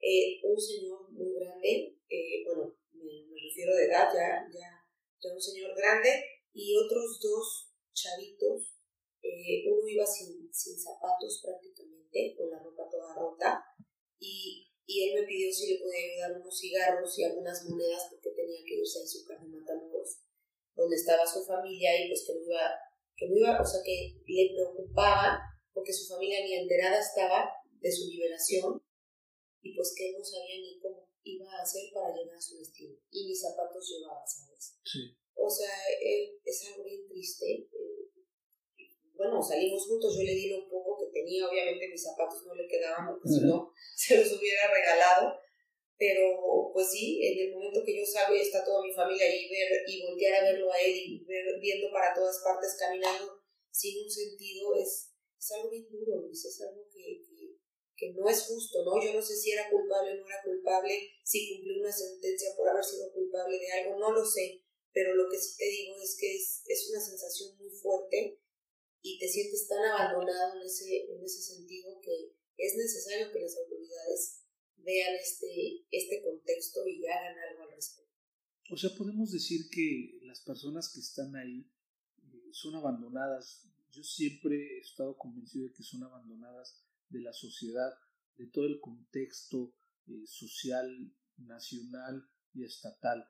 Eh, 0.00 0.40
un 0.42 0.60
señor 0.60 1.10
muy 1.10 1.34
grande, 1.34 1.98
eh, 2.08 2.44
bueno, 2.44 2.76
me, 2.92 3.40
refiero 3.48 3.74
de 3.74 3.86
edad, 3.86 4.08
ya, 4.12 4.46
ya, 4.52 4.70
ya, 5.20 5.32
un 5.32 5.40
señor 5.40 5.74
grande, 5.76 6.10
y 6.52 6.76
otros 6.76 7.18
dos 7.20 7.72
chavitos. 7.92 8.74
Eh, 9.22 9.64
uno 9.68 9.88
iba 9.88 10.06
sin, 10.06 10.52
sin 10.52 10.78
zapatos 10.78 11.42
prácticamente, 11.44 12.34
con 12.36 12.50
la 12.50 12.62
ropa 12.62 12.88
toda 12.88 13.14
rota, 13.14 13.64
y 14.18 14.66
y 14.86 15.10
él 15.10 15.20
me 15.20 15.26
pidió 15.26 15.52
si 15.52 15.74
le 15.74 15.80
podía 15.80 15.98
ayudar 15.98 16.40
unos 16.40 16.58
cigarros 16.58 17.18
y 17.18 17.24
algunas 17.24 17.64
monedas 17.68 18.06
porque 18.08 18.30
tenía 18.30 18.62
que 18.64 18.78
irse 18.78 19.02
a 19.02 19.06
su 19.06 19.26
casa 19.26 19.42
de 19.42 19.50
Matamoros, 19.50 20.22
donde 20.76 20.94
estaba 20.94 21.26
su 21.26 21.44
familia 21.44 21.90
y 21.98 22.08
pues 22.08 22.22
que 22.24 22.34
no 22.34 22.40
iba, 22.46 22.70
que 23.16 23.26
no 23.28 23.36
iba, 23.36 23.60
o 23.60 23.66
sea 23.66 23.82
que 23.84 24.14
le 24.24 24.54
preocupaba 24.54 25.42
porque 25.74 25.92
su 25.92 26.06
familia 26.06 26.38
ni 26.44 26.54
enterada 26.54 27.00
estaba 27.00 27.50
de 27.80 27.90
su 27.90 28.08
liberación 28.08 28.80
y 29.62 29.74
pues 29.74 29.94
que 29.96 30.10
él 30.10 30.16
no 30.18 30.24
sabía 30.24 30.60
ni 30.60 30.78
cómo 30.78 31.08
iba 31.22 31.50
a 31.50 31.62
hacer 31.62 31.90
para 31.92 32.14
llegar 32.14 32.36
a 32.36 32.40
su 32.40 32.58
destino 32.58 32.96
y 33.10 33.28
mis 33.28 33.40
zapatos 33.40 33.88
llevaba, 33.88 34.24
¿sabes? 34.26 34.78
Sí. 34.84 35.16
O 35.34 35.50
sea, 35.50 35.72
eh, 36.00 36.38
es 36.44 36.66
algo 36.68 36.84
bien 36.84 37.06
triste. 37.08 37.68
Eh, 37.70 38.10
bueno, 39.14 39.42
salimos 39.42 39.86
juntos, 39.86 40.16
yo 40.16 40.24
le 40.24 40.34
di 40.34 40.48
lo 40.50 40.68
poco 40.68 40.98
que 40.98 41.12
tenía, 41.12 41.48
obviamente 41.48 41.88
mis 41.88 42.02
zapatos 42.02 42.44
no 42.46 42.54
le 42.54 42.68
quedaban 42.68 43.08
porque 43.08 43.28
si 43.28 43.40
no 43.40 43.72
se 43.96 44.18
los 44.18 44.32
hubiera 44.32 44.72
regalado, 44.72 45.40
pero 45.98 46.70
pues 46.72 46.90
sí, 46.90 47.20
en 47.24 47.48
el 47.48 47.54
momento 47.54 47.82
que 47.84 47.96
yo 47.96 48.04
salgo 48.04 48.36
y 48.36 48.40
está 48.40 48.64
toda 48.64 48.82
mi 48.82 48.92
familia 48.92 49.26
y 49.28 49.48
ver 49.48 49.82
y 49.86 50.02
voltear 50.02 50.44
a 50.44 50.52
verlo 50.52 50.70
a 50.70 50.78
él 50.80 50.94
y 50.94 51.24
ver, 51.24 51.44
viendo 51.60 51.90
para 51.90 52.14
todas 52.14 52.40
partes 52.44 52.76
caminando 52.78 53.40
sin 53.76 54.04
un 54.04 54.10
sentido 54.10 54.74
es, 54.74 55.12
es 55.38 55.52
algo 55.52 55.70
bien 55.70 55.86
duro, 55.90 56.22
Luis, 56.22 56.44
es 56.44 56.60
algo 56.62 56.88
que, 56.88 57.20
que, 57.20 57.35
que, 57.96 58.12
no 58.12 58.28
es 58.28 58.42
justo, 58.46 58.84
¿no? 58.84 59.02
Yo 59.02 59.14
no 59.14 59.22
sé 59.22 59.36
si 59.36 59.52
era 59.52 59.70
culpable 59.70 60.12
o 60.12 60.16
no 60.16 60.26
era 60.26 60.42
culpable, 60.44 61.10
si 61.24 61.54
cumplió 61.54 61.80
una 61.80 61.92
sentencia 61.92 62.48
por 62.56 62.68
haber 62.68 62.84
sido 62.84 63.12
culpable 63.12 63.58
de 63.58 63.72
algo, 63.72 63.98
no 63.98 64.12
lo 64.12 64.24
sé, 64.24 64.62
pero 64.92 65.14
lo 65.14 65.28
que 65.28 65.38
sí 65.38 65.56
te 65.56 65.66
digo 65.66 65.96
es 66.02 66.16
que 66.18 66.36
es, 66.36 66.62
es 66.66 66.90
una 66.90 67.00
sensación 67.00 67.56
muy 67.58 67.70
fuerte 67.70 68.40
y 69.02 69.18
te 69.18 69.28
sientes 69.28 69.68
tan 69.68 69.84
abandonado 69.84 70.56
en 70.56 70.66
ese, 70.66 71.06
en 71.10 71.22
ese 71.22 71.40
sentido 71.40 72.00
que 72.00 72.32
es 72.56 72.76
necesario 72.76 73.30
que 73.32 73.40
las 73.40 73.56
autoridades 73.56 74.42
vean 74.76 75.14
este, 75.14 75.86
este 75.90 76.22
contexto 76.22 76.86
y 76.86 77.06
hagan 77.06 77.36
algo 77.50 77.64
al 77.64 77.74
respecto. 77.74 78.06
O 78.70 78.76
sea, 78.76 78.90
podemos 78.96 79.30
decir 79.32 79.68
que 79.70 80.18
las 80.22 80.40
personas 80.40 80.90
que 80.92 81.00
están 81.00 81.34
ahí 81.36 81.70
eh, 82.18 82.48
son 82.52 82.74
abandonadas. 82.74 83.68
Yo 83.90 84.02
siempre 84.02 84.56
he 84.56 84.80
estado 84.80 85.16
convencido 85.16 85.68
de 85.68 85.72
que 85.72 85.82
son 85.82 86.02
abandonadas 86.02 86.82
de 87.08 87.20
la 87.20 87.32
sociedad, 87.32 87.92
de 88.36 88.46
todo 88.48 88.66
el 88.66 88.80
contexto 88.80 89.74
eh, 90.06 90.26
social, 90.26 91.14
nacional 91.36 92.28
y 92.52 92.64
estatal. 92.64 93.24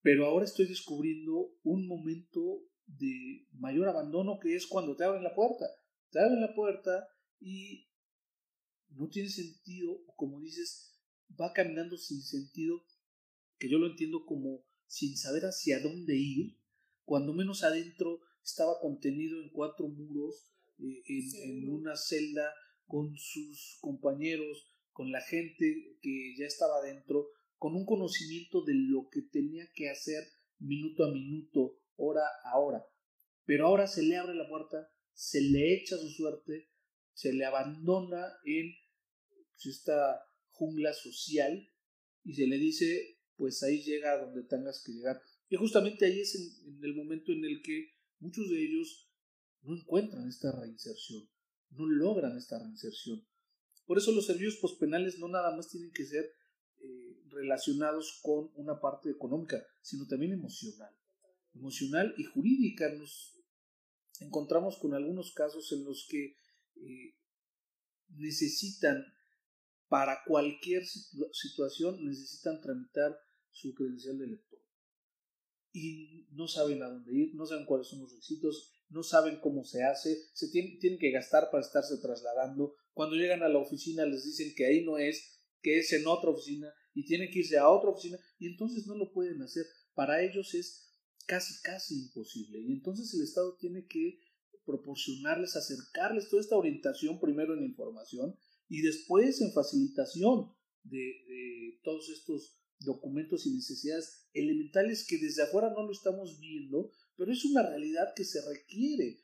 Pero 0.00 0.26
ahora 0.26 0.44
estoy 0.44 0.66
descubriendo 0.66 1.54
un 1.62 1.86
momento 1.86 2.64
de 2.86 3.46
mayor 3.52 3.88
abandono 3.88 4.38
que 4.40 4.56
es 4.56 4.66
cuando 4.66 4.96
te 4.96 5.04
abren 5.04 5.22
la 5.22 5.34
puerta. 5.34 5.66
Te 6.10 6.20
abren 6.20 6.40
la 6.40 6.54
puerta 6.54 7.08
y 7.40 7.88
no 8.90 9.08
tiene 9.08 9.28
sentido, 9.28 10.04
como 10.16 10.40
dices, 10.40 10.98
va 11.40 11.52
caminando 11.52 11.96
sin 11.96 12.20
sentido, 12.20 12.84
que 13.58 13.70
yo 13.70 13.78
lo 13.78 13.86
entiendo 13.86 14.24
como 14.26 14.64
sin 14.86 15.16
saber 15.16 15.44
hacia 15.44 15.80
dónde 15.80 16.16
ir, 16.16 16.58
cuando 17.04 17.32
menos 17.32 17.62
adentro 17.62 18.20
estaba 18.42 18.78
contenido 18.80 19.40
en 19.40 19.50
cuatro 19.50 19.88
muros, 19.88 20.51
en, 20.78 21.68
una 21.68 21.96
celda 21.96 22.52
con 22.86 23.16
sus 23.16 23.78
compañeros, 23.80 24.70
con 24.90 25.10
la 25.10 25.20
gente 25.20 25.96
que 26.00 26.34
ya 26.38 26.46
estaba 26.46 26.78
adentro, 26.78 27.28
con 27.56 27.74
un 27.74 27.86
conocimiento 27.86 28.64
de 28.64 28.74
lo 28.74 29.08
que 29.10 29.22
tenía 29.22 29.64
que 29.74 29.88
hacer 29.88 30.24
minuto 30.58 31.04
a 31.04 31.12
minuto, 31.12 31.78
hora 31.96 32.24
a 32.44 32.58
hora. 32.58 32.84
Pero 33.44 33.66
ahora 33.66 33.86
se 33.86 34.02
le 34.02 34.16
abre 34.16 34.34
la 34.34 34.48
puerta, 34.48 34.88
se 35.12 35.40
le 35.40 35.74
echa 35.74 35.96
su 35.96 36.08
suerte, 36.10 36.68
se 37.14 37.32
le 37.32 37.44
abandona 37.44 38.26
en 38.44 38.72
pues, 39.54 39.76
esta 39.76 40.20
jungla 40.50 40.92
social 40.92 41.68
y 42.24 42.34
se 42.34 42.46
le 42.46 42.56
dice, 42.58 43.18
pues 43.36 43.62
ahí 43.62 43.82
llega 43.82 44.12
a 44.12 44.18
donde 44.18 44.44
tengas 44.44 44.82
que 44.84 44.92
llegar. 44.92 45.20
Y 45.48 45.56
justamente 45.56 46.06
ahí 46.06 46.20
es 46.20 46.34
en, 46.34 46.82
el 46.82 46.94
momento 46.94 47.32
en 47.32 47.44
el 47.44 47.62
que 47.62 47.90
muchos 48.20 48.48
de 48.48 48.62
ellos 48.62 49.11
no 49.62 49.76
encuentran 49.76 50.28
esta 50.28 50.52
reinserción, 50.52 51.28
no 51.70 51.86
logran 51.86 52.36
esta 52.36 52.58
reinserción. 52.58 53.26
Por 53.86 53.98
eso 53.98 54.12
los 54.12 54.26
servicios 54.26 54.56
postpenales 54.56 55.18
no 55.18 55.28
nada 55.28 55.54
más 55.56 55.68
tienen 55.68 55.92
que 55.92 56.04
ser 56.04 56.24
eh, 56.80 57.20
relacionados 57.28 58.20
con 58.22 58.50
una 58.54 58.80
parte 58.80 59.10
económica, 59.10 59.62
sino 59.80 60.06
también 60.06 60.32
emocional. 60.32 60.94
Emocional 61.54 62.14
y 62.16 62.24
jurídica. 62.24 62.88
Nos 62.94 63.36
encontramos 64.20 64.78
con 64.78 64.94
algunos 64.94 65.32
casos 65.32 65.70
en 65.72 65.84
los 65.84 66.06
que 66.08 66.36
eh, 66.76 67.14
necesitan 68.08 69.04
para 69.92 70.20
cualquier 70.24 70.86
situación 70.86 72.02
necesitan 72.02 72.62
tramitar 72.62 73.14
su 73.50 73.74
credencial 73.74 74.16
de 74.16 74.26
lector. 74.26 74.58
Y 75.70 76.28
no 76.30 76.48
saben 76.48 76.82
a 76.82 76.88
dónde 76.88 77.12
ir, 77.12 77.34
no 77.34 77.44
saben 77.44 77.66
cuáles 77.66 77.88
son 77.88 78.00
los 78.00 78.10
requisitos, 78.10 78.72
no 78.92 79.02
saben 79.02 79.40
cómo 79.40 79.64
se 79.64 79.82
hace, 79.82 80.16
se 80.34 80.48
tienen, 80.48 80.98
que 80.98 81.10
gastar 81.10 81.50
para 81.50 81.64
estarse 81.64 81.96
trasladando. 81.98 82.74
Cuando 82.92 83.16
llegan 83.16 83.42
a 83.42 83.48
la 83.48 83.58
oficina 83.58 84.04
les 84.04 84.24
dicen 84.24 84.54
que 84.54 84.66
ahí 84.66 84.84
no 84.84 84.98
es, 84.98 85.40
que 85.62 85.78
es 85.78 85.92
en 85.92 86.06
otra 86.06 86.30
oficina 86.30 86.72
y 86.94 87.04
tienen 87.04 87.30
que 87.30 87.40
irse 87.40 87.58
a 87.58 87.68
otra 87.68 87.90
oficina 87.90 88.18
y 88.38 88.48
entonces 88.48 88.86
no 88.86 88.94
lo 88.94 89.12
pueden 89.12 89.40
hacer. 89.42 89.64
Para 89.94 90.22
ellos 90.22 90.54
es 90.54 90.90
casi, 91.26 91.60
casi 91.62 92.00
imposible. 92.00 92.60
Y 92.60 92.72
entonces 92.72 93.12
el 93.14 93.22
Estado 93.22 93.56
tiene 93.58 93.86
que 93.86 94.20
proporcionarles, 94.64 95.56
acercarles 95.56 96.28
toda 96.28 96.42
esta 96.42 96.56
orientación 96.56 97.18
primero 97.18 97.54
en 97.54 97.64
información 97.64 98.36
y 98.68 98.82
después 98.82 99.40
en 99.40 99.52
facilitación 99.52 100.52
de, 100.84 101.80
todos 101.82 102.08
estos 102.10 102.58
documentos 102.80 103.46
y 103.46 103.54
necesidades 103.54 104.28
elementales 104.32 105.06
que 105.06 105.18
desde 105.18 105.42
afuera 105.42 105.70
no 105.70 105.84
lo 105.84 105.92
estamos 105.92 106.38
viendo, 106.40 106.92
pero 107.16 107.32
es 107.32 107.44
una 107.44 107.62
realidad 107.62 108.12
que 108.14 108.24
se 108.24 108.40
requiere 108.48 109.22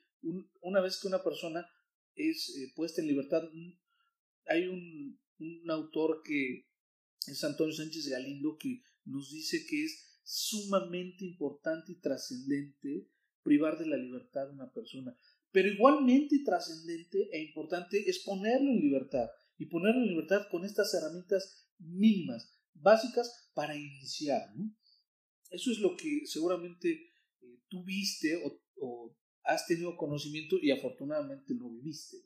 una 0.60 0.80
vez 0.80 0.98
que 1.00 1.08
una 1.08 1.22
persona 1.22 1.66
es 2.14 2.56
eh, 2.56 2.72
puesta 2.74 3.00
en 3.00 3.08
libertad. 3.08 3.42
Hay 4.46 4.66
un, 4.66 5.20
un 5.38 5.70
autor 5.70 6.22
que 6.24 6.66
es 7.26 7.44
Antonio 7.44 7.74
Sánchez 7.74 8.08
Galindo 8.08 8.56
que 8.58 8.82
nos 9.04 9.30
dice 9.30 9.64
que 9.68 9.84
es 9.84 10.20
sumamente 10.22 11.24
importante 11.24 11.92
y 11.92 12.00
trascendente 12.00 13.08
privar 13.42 13.78
de 13.78 13.86
la 13.86 13.96
libertad 13.96 14.48
a 14.48 14.52
una 14.52 14.72
persona. 14.72 15.16
Pero 15.50 15.68
igualmente 15.68 16.42
trascendente 16.44 17.30
e 17.32 17.42
importante 17.42 18.08
es 18.08 18.18
ponerlo 18.20 18.70
en 18.70 18.80
libertad 18.80 19.28
y 19.56 19.66
ponerlo 19.66 20.02
en 20.02 20.08
libertad 20.08 20.46
con 20.50 20.64
estas 20.64 20.92
herramientas 20.94 21.66
mínimas, 21.78 22.54
básicas 22.74 23.50
para 23.54 23.74
iniciar. 23.74 24.52
Eso 25.50 25.70
es 25.70 25.78
lo 25.78 25.96
que 25.96 26.26
seguramente 26.26 27.10
tú 27.68 27.84
viste 27.84 28.40
o, 28.80 29.14
has 29.44 29.66
tenido 29.66 29.96
conocimiento 29.96 30.56
y 30.60 30.70
afortunadamente 30.70 31.54
lo 31.54 31.70
viviste. 31.70 32.18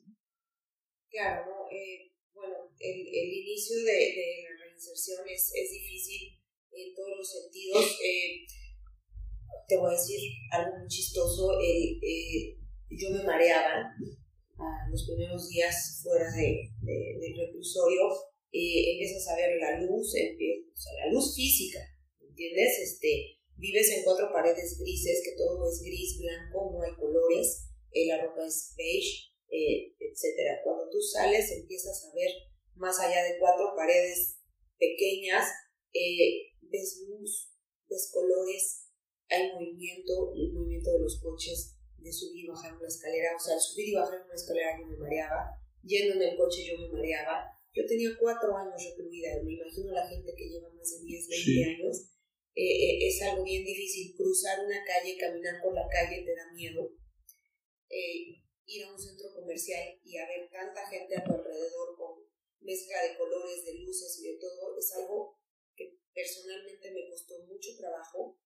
Claro, 1.09 1.67
eh, 1.71 2.11
bueno, 2.33 2.55
el, 2.79 3.33
inicio 3.33 3.77
de, 3.77 4.43
la 4.43 4.65
reinserción 4.65 5.19
es, 5.29 5.53
difícil 5.71 6.37
en 6.71 6.93
todos 6.93 7.17
los 7.17 7.31
sentidos. 7.31 7.99
Eh, 8.03 8.45
te 9.67 9.77
voy 9.77 9.89
a 9.89 9.97
decir 9.97 10.19
algo 10.51 10.79
muy 10.79 10.87
chistoso. 10.87 11.59
El, 11.61 12.57
yo 12.89 13.09
me 13.11 13.23
mareaba 13.23 13.95
a 14.57 14.89
los 14.89 15.05
primeros 15.05 15.49
días 15.49 16.01
fuera 16.03 16.29
de, 16.31 16.69
del 16.81 17.37
reclusorio, 17.37 18.01
eh, 18.51 18.93
empiezas 18.93 19.27
a 19.29 19.35
ver 19.35 19.57
la 19.59 19.79
luz, 19.81 20.09
o 20.09 20.77
sea, 20.77 21.05
la 21.05 21.11
luz 21.11 21.35
física, 21.35 21.79
¿entiendes? 22.21 22.79
Este, 22.79 23.39
vives 23.57 23.89
en 23.91 24.03
cuatro 24.03 24.29
paredes 24.31 24.77
grises, 24.79 25.21
que 25.23 25.35
todo 25.37 25.69
es 25.69 25.81
gris, 25.81 26.19
blanco, 26.19 26.71
no 26.73 26.81
hay 26.81 26.95
colores, 26.95 27.69
eh, 27.91 28.07
la 28.07 28.23
ropa 28.23 28.45
es 28.45 28.73
beige, 28.77 29.31
eh, 29.49 29.93
etc. 29.99 30.61
Cuando 30.63 30.89
tú 30.89 31.01
sales 31.01 31.51
empiezas 31.51 32.05
a 32.05 32.15
ver 32.15 32.31
más 32.75 32.99
allá 32.99 33.23
de 33.23 33.37
cuatro 33.39 33.73
paredes 33.75 34.39
pequeñas, 34.77 35.47
ves 36.61 37.05
luz, 37.07 37.53
ves 37.87 38.09
colores, 38.11 38.89
hay 39.29 39.51
movimiento, 39.53 40.33
el 40.35 40.53
movimiento 40.53 40.91
de 40.91 40.99
los 40.99 41.19
coches, 41.21 41.77
de 42.03 42.11
subir 42.11 42.45
y 42.45 42.47
bajar 42.47 42.75
una 42.75 42.87
escalera, 42.87 43.35
o 43.35 43.39
sea, 43.39 43.57
subir 43.57 43.89
y 43.89 43.95
bajar 43.95 44.21
una 44.25 44.35
escalera 44.35 44.77
yo 44.79 44.85
me 44.87 44.97
mareaba, 44.97 45.55
yendo 45.83 46.15
en 46.15 46.21
el 46.21 46.37
coche 46.37 46.65
yo 46.65 46.77
me 46.77 46.89
mareaba. 46.89 47.49
Yo 47.73 47.85
tenía 47.87 48.09
cuatro 48.19 48.55
años 48.55 48.77
recluida, 48.77 49.41
me 49.43 49.53
imagino 49.53 49.91
la 49.91 50.07
gente 50.07 50.33
que 50.37 50.49
lleva 50.49 50.69
más 50.69 50.91
de 50.91 51.05
10, 51.05 51.27
20 51.27 51.63
años, 51.65 52.11
eh, 52.55 52.61
eh, 52.61 53.07
es 53.07 53.21
algo 53.21 53.43
bien 53.43 53.63
difícil. 53.63 54.15
Cruzar 54.15 54.59
una 54.65 54.83
calle, 54.85 55.17
caminar 55.17 55.61
por 55.61 55.73
la 55.73 55.87
calle 55.89 56.23
te 56.23 56.35
da 56.35 56.51
miedo. 56.53 56.91
Eh, 57.89 58.41
ir 58.65 58.85
a 58.85 58.91
un 58.91 58.99
centro 58.99 59.33
comercial 59.33 59.99
y 60.03 60.17
a 60.17 60.27
ver 60.27 60.49
tanta 60.49 60.87
gente 60.87 61.17
a 61.17 61.23
tu 61.23 61.33
alrededor 61.33 61.97
con 61.97 62.23
mezcla 62.61 63.01
de 63.03 63.17
colores, 63.17 63.65
de 63.65 63.73
luces 63.79 64.19
y 64.19 64.31
de 64.31 64.39
todo, 64.39 64.77
es 64.77 64.93
algo 64.95 65.37
que 65.75 65.97
personalmente 66.13 66.91
me 66.91 67.09
costó 67.09 67.43
mucho 67.43 67.75
trabajo. 67.77 68.39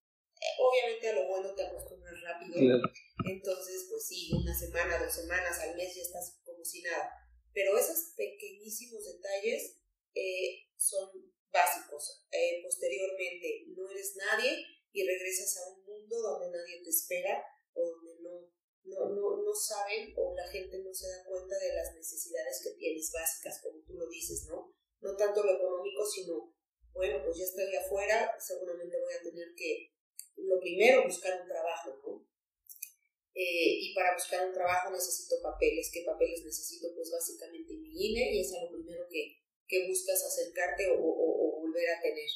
obviamente 0.59 1.09
a 1.09 1.13
lo 1.13 1.27
bueno 1.27 1.53
te 1.53 1.63
acostumbras 1.63 2.15
rápido. 2.21 2.81
Entonces, 3.25 3.87
pues 3.89 4.07
sí, 4.07 4.31
una 4.33 4.57
semana, 4.57 5.03
dos 5.03 5.13
semanas, 5.13 5.59
al 5.59 5.75
mes 5.75 5.95
ya 5.95 6.01
estás 6.01 6.39
como 6.43 6.63
si 6.63 6.81
nada. 6.81 7.11
Pero 7.53 7.77
esos 7.77 8.13
pequeñísimos 8.15 9.03
detalles 9.05 9.77
eh, 10.13 10.67
son 10.77 11.09
básicos. 11.51 12.25
Eh, 12.31 12.61
posteriormente, 12.63 13.65
no 13.75 13.89
eres 13.89 14.15
nadie 14.15 14.57
y 14.91 15.05
regresas 15.05 15.57
a 15.57 15.69
un 15.69 15.83
mundo 15.85 16.15
donde 16.21 16.57
nadie 16.57 16.81
te 16.83 16.89
espera 16.89 17.43
o 17.73 17.81
donde 17.81 18.21
no, 18.21 18.51
no, 18.83 19.09
no, 19.09 19.43
no 19.43 19.53
saben 19.53 20.13
o 20.15 20.33
la 20.35 20.47
gente 20.47 20.79
no 20.79 20.93
se 20.93 21.07
da 21.09 21.23
cuenta 21.25 21.57
de 21.59 21.73
las 21.73 21.93
necesidades 21.93 22.61
que 22.63 22.71
tienes 22.71 23.11
básicas, 23.11 23.61
como 23.61 23.83
tú 23.83 23.93
lo 23.93 24.07
dices, 24.07 24.45
¿no? 24.49 24.73
No 25.01 25.15
tanto 25.15 25.43
lo 25.43 25.55
económico, 25.55 26.05
sino, 26.05 26.55
bueno, 26.93 27.21
pues 27.23 27.37
ya 27.37 27.43
estoy 27.43 27.75
afuera, 27.75 28.33
seguramente 28.39 28.99
voy 28.99 29.13
a 29.13 29.21
tener 29.21 29.53
que, 29.55 29.93
lo 30.37 30.59
primero, 30.59 31.03
buscar 31.03 31.41
un 31.41 31.47
trabajo, 31.47 31.99
¿no? 32.03 32.27
Eh, 33.37 33.85
y 33.85 33.93
para 33.93 34.15
buscar 34.15 34.47
un 34.47 34.53
trabajo 34.53 34.89
necesito 34.89 35.35
papeles. 35.43 35.91
¿Qué 35.93 36.01
papeles 36.01 36.41
necesito? 36.43 36.87
Pues 36.95 37.11
básicamente 37.11 37.71
mi 37.77 37.93
INE 37.93 38.33
y 38.33 38.41
es 38.41 38.51
lo 38.51 38.67
primero 38.71 39.05
que, 39.11 39.37
que 39.67 39.87
buscas 39.87 40.23
acercarte 40.25 40.89
o, 40.89 40.97
volver 41.77 41.89
a 41.89 42.01
tener. 42.01 42.29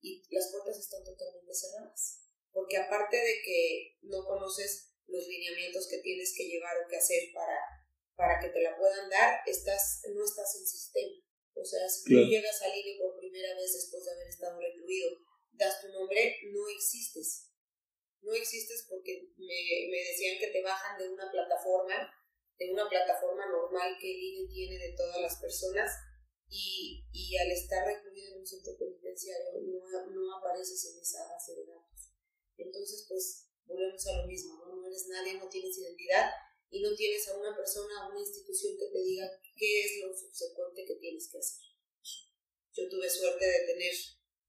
Y 0.00 0.22
las 0.30 0.50
puertas 0.50 0.78
están 0.78 1.04
totalmente 1.04 1.54
cerradas. 1.54 2.22
Porque 2.52 2.76
aparte 2.76 3.16
de 3.16 3.34
que 3.44 3.98
no 4.02 4.24
conoces 4.24 4.94
los 5.06 5.26
lineamientos 5.26 5.88
que 5.88 5.98
tienes 5.98 6.34
que 6.36 6.44
llevar 6.44 6.76
o 6.78 6.88
que 6.88 6.96
hacer 6.96 7.30
para, 7.34 7.58
para 8.14 8.40
que 8.40 8.48
te 8.50 8.60
la 8.62 8.76
puedan 8.76 9.08
dar, 9.08 9.40
estás, 9.46 10.02
no 10.14 10.24
estás 10.24 10.54
en 10.56 10.66
sistema. 10.66 11.14
O 11.54 11.64
sea, 11.64 11.88
si 11.88 12.04
tú 12.04 12.20
llegas 12.28 12.62
al 12.62 12.76
INE 12.76 12.98
por 12.98 13.18
primera 13.18 13.54
vez 13.54 13.72
después 13.72 14.04
de 14.04 14.12
haber 14.12 14.28
estado 14.28 14.60
recluido, 14.60 15.10
das 15.52 15.80
tu 15.80 15.88
nombre, 15.88 16.36
no 16.52 16.68
existes. 16.68 17.50
No 18.20 18.32
existes 18.32 18.86
porque 18.88 19.30
me, 19.36 19.90
me 19.90 19.98
decían 19.98 20.38
que 20.38 20.48
te 20.48 20.62
bajan 20.62 20.98
de 20.98 21.08
una 21.08 21.30
plataforma, 21.30 22.10
de 22.58 22.72
una 22.72 22.88
plataforma 22.88 23.46
normal 23.46 23.96
que 24.00 24.10
el 24.10 24.18
INE 24.18 24.48
tiene 24.52 24.78
de 24.78 24.94
todas 24.96 25.20
las 25.20 25.40
personas 25.40 25.90
y, 26.48 27.04
y 27.12 27.36
al 27.36 27.50
estar 27.50 27.86
recluido 27.86 28.32
en 28.32 28.40
un 28.40 28.46
centro 28.46 28.76
penitenciario 28.78 29.60
no, 29.62 30.10
no 30.10 30.36
apareces 30.38 30.92
en 30.92 31.00
esa 31.00 31.26
base 31.28 31.54
de 31.54 31.66
datos. 31.66 32.12
Entonces, 32.56 33.04
pues 33.08 33.48
volvemos 33.66 34.06
a 34.06 34.22
lo 34.22 34.26
mismo, 34.26 34.56
¿no? 34.56 34.86
Eres 34.86 35.06
nadie, 35.08 35.34
no 35.34 35.48
tienes 35.48 35.76
identidad 35.78 36.30
y 36.70 36.80
no 36.80 36.94
tienes 36.94 37.26
a 37.28 37.38
una 37.38 37.54
persona, 37.54 38.02
a 38.02 38.08
una 38.08 38.20
institución 38.20 38.76
que 38.78 38.86
te 38.86 39.02
diga 39.02 39.30
qué 39.56 39.80
es 39.84 40.02
lo 40.02 40.16
subsecuente 40.16 40.84
que 40.84 40.96
tienes 40.96 41.30
que 41.30 41.38
hacer. 41.38 41.64
Yo 42.72 42.88
tuve 42.88 43.08
suerte 43.08 43.44
de 43.44 43.66
tener 43.66 43.94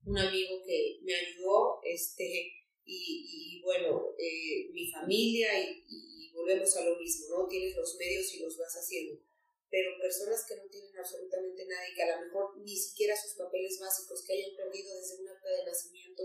un 0.05 0.17
amigo 0.17 0.61
que 0.65 0.99
me 1.01 1.15
ayudó, 1.15 1.79
este, 1.83 2.53
y, 2.85 3.57
y 3.57 3.61
bueno, 3.61 4.15
eh, 4.17 4.69
mi 4.71 4.89
familia, 4.91 5.59
y, 5.59 5.85
y, 5.87 6.31
volvemos 6.31 6.75
a 6.77 6.85
lo 6.85 6.97
mismo, 6.97 7.27
¿no? 7.29 7.47
Tienes 7.47 7.75
los 7.75 7.95
medios 7.97 8.33
y 8.33 8.39
los 8.39 8.57
vas 8.57 8.73
haciendo. 8.73 9.21
Pero 9.69 10.01
personas 10.01 10.45
que 10.47 10.57
no 10.57 10.65
tienen 10.69 10.97
absolutamente 10.97 11.65
nada 11.67 11.87
y 11.87 11.93
que 11.93 12.03
a 12.03 12.17
lo 12.17 12.25
mejor 12.25 12.57
ni 12.57 12.75
siquiera 12.75 13.15
sus 13.15 13.37
papeles 13.37 13.77
básicos 13.79 14.25
que 14.25 14.33
hayan 14.33 14.55
perdido 14.55 14.95
desde 14.97 15.21
un 15.21 15.29
acta 15.29 15.49
de 15.49 15.65
nacimiento, 15.65 16.23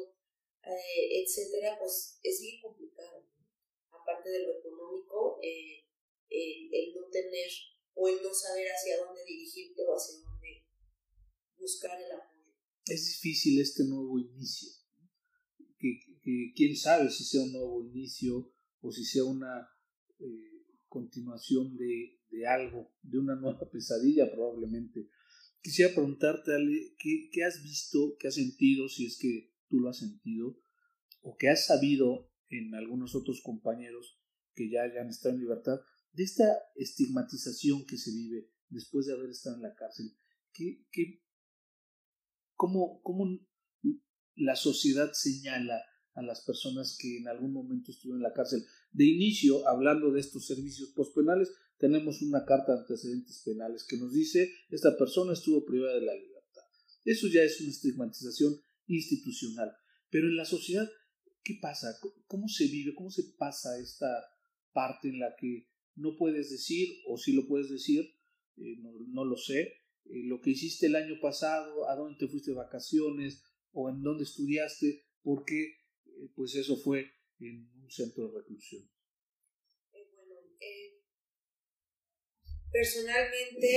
eh, 0.65 1.23
etcétera, 1.23 1.77
pues 1.79 2.19
es 2.23 2.41
bien 2.41 2.61
complicado. 2.61 3.29
Aparte 3.91 4.31
de 4.31 4.41
lo 4.41 4.59
económico, 4.59 5.39
eh, 5.43 5.85
el, 6.31 6.95
no 6.95 7.09
tener 7.11 7.51
o 7.95 8.09
el 8.09 8.23
no 8.23 8.33
saber 8.33 8.67
hacia 8.69 8.99
dónde 8.99 9.25
dirigirte 9.25 9.83
o 9.87 9.95
hacia 9.95 10.21
dónde 10.21 10.65
buscar 11.59 12.01
el 12.01 12.13
apoyo. 12.13 12.53
Es 12.87 13.07
difícil 13.07 13.61
este 13.61 13.85
nuevo 13.85 14.19
inicio. 14.19 14.71
Que, 15.79 16.01
quién 16.57 16.75
sabe 16.75 17.11
si 17.11 17.25
sea 17.25 17.43
un 17.43 17.53
nuevo 17.53 17.85
inicio 17.85 18.53
o 18.81 18.91
si 18.91 19.05
sea 19.05 19.25
una 19.25 19.69
eh, 20.19 20.65
continuación 20.89 21.77
de, 21.77 22.19
de, 22.35 22.47
algo, 22.47 22.93
de 23.03 23.19
una 23.19 23.37
nueva 23.37 23.69
pesadilla 23.73 24.31
probablemente. 24.31 25.09
Quisiera 25.63 25.95
preguntarte, 25.95 26.53
Ale, 26.53 26.95
¿qué, 26.99 27.31
¿qué 27.33 27.45
has 27.45 27.63
visto, 27.63 28.17
qué 28.19 28.29
has 28.29 28.35
sentido, 28.35 28.89
si 28.89 29.07
es 29.07 29.19
que 29.19 29.53
tú 29.69 29.81
lo 29.81 29.89
has 29.89 29.99
sentido, 29.99 30.59
o 31.23 31.37
que 31.37 31.49
has 31.49 31.67
sabido 31.67 32.31
en 32.49 32.75
algunos 32.75 33.15
otros 33.15 33.41
compañeros 33.43 34.21
que 34.55 34.71
ya 34.71 34.83
hayan 34.83 35.09
estado 35.09 35.35
en 35.35 35.41
libertad, 35.41 35.81
de 36.13 36.23
esta 36.23 36.45
estigmatización 36.77 37.87
que 37.87 37.97
se 37.97 38.13
vive 38.13 38.51
después 38.69 39.07
de 39.07 39.15
haber 39.15 39.31
estado 39.31 39.57
en 39.57 39.63
la 39.63 39.75
cárcel, 39.75 40.15
que, 40.53 40.85
que 40.93 41.23
cómo, 42.55 43.01
cómo 43.03 43.27
la 44.37 44.57
sociedad 44.57 45.13
señala 45.13 45.83
a 46.15 46.23
las 46.23 46.45
personas 46.45 46.97
que 47.01 47.19
en 47.19 47.29
algún 47.29 47.53
momento 47.53 47.91
estuvieron 47.91 48.21
en 48.21 48.29
la 48.29 48.33
cárcel. 48.33 48.65
De 48.93 49.05
inicio, 49.05 49.67
hablando 49.69 50.13
de 50.13 50.21
estos 50.21 50.47
servicios 50.47 50.91
postpenales, 50.91 51.53
tenemos 51.85 52.23
una 52.23 52.47
carta 52.47 52.73
de 52.73 52.79
antecedentes 52.81 53.43
penales 53.45 53.85
que 53.87 53.99
nos 53.99 54.11
dice 54.11 54.51
esta 54.71 54.97
persona 54.97 55.35
estuvo 55.35 55.67
privada 55.67 55.97
de 55.97 56.07
la 56.07 56.15
libertad. 56.15 56.63
Eso 57.05 57.27
ya 57.29 57.43
es 57.43 57.61
una 57.61 57.69
estigmatización 57.69 58.59
institucional. 58.87 59.71
Pero 60.09 60.29
en 60.29 60.37
la 60.37 60.47
sociedad, 60.47 60.89
¿qué 61.43 61.59
pasa? 61.61 61.95
¿Cómo 62.27 62.49
se 62.49 62.69
vive? 62.69 62.95
¿Cómo 62.95 63.11
se 63.11 63.25
pasa 63.37 63.79
esta 63.79 64.09
parte 64.73 65.11
en 65.11 65.19
la 65.19 65.37
que 65.39 65.69
no 65.97 66.17
puedes 66.17 66.51
decir, 66.51 66.89
o 67.07 67.19
si 67.19 67.35
lo 67.35 67.47
puedes 67.47 67.69
decir, 67.69 68.01
eh, 68.57 68.77
no, 69.09 69.27
lo 69.27 69.37
sé, 69.37 69.61
eh, 69.61 70.25
lo 70.25 70.41
que 70.41 70.53
hiciste 70.53 70.87
el 70.87 70.97
año 70.97 71.21
pasado, 71.21 71.87
a 71.91 71.97
dónde 71.97 72.17
te 72.19 72.29
fuiste 72.29 72.53
de 72.53 72.57
vacaciones, 72.57 73.43
o 73.73 73.91
en 73.91 74.01
dónde 74.01 74.25
estudiaste, 74.25 75.05
porque 75.23 75.65
eh, 76.07 76.31
pues 76.35 76.55
eso 76.55 76.79
fue 76.79 77.11
en 77.41 77.71
un 77.77 77.91
centro 77.91 78.27
de 78.29 78.39
reclusión. 78.39 78.89
bueno, 79.93 80.35
personalmente 82.75 83.71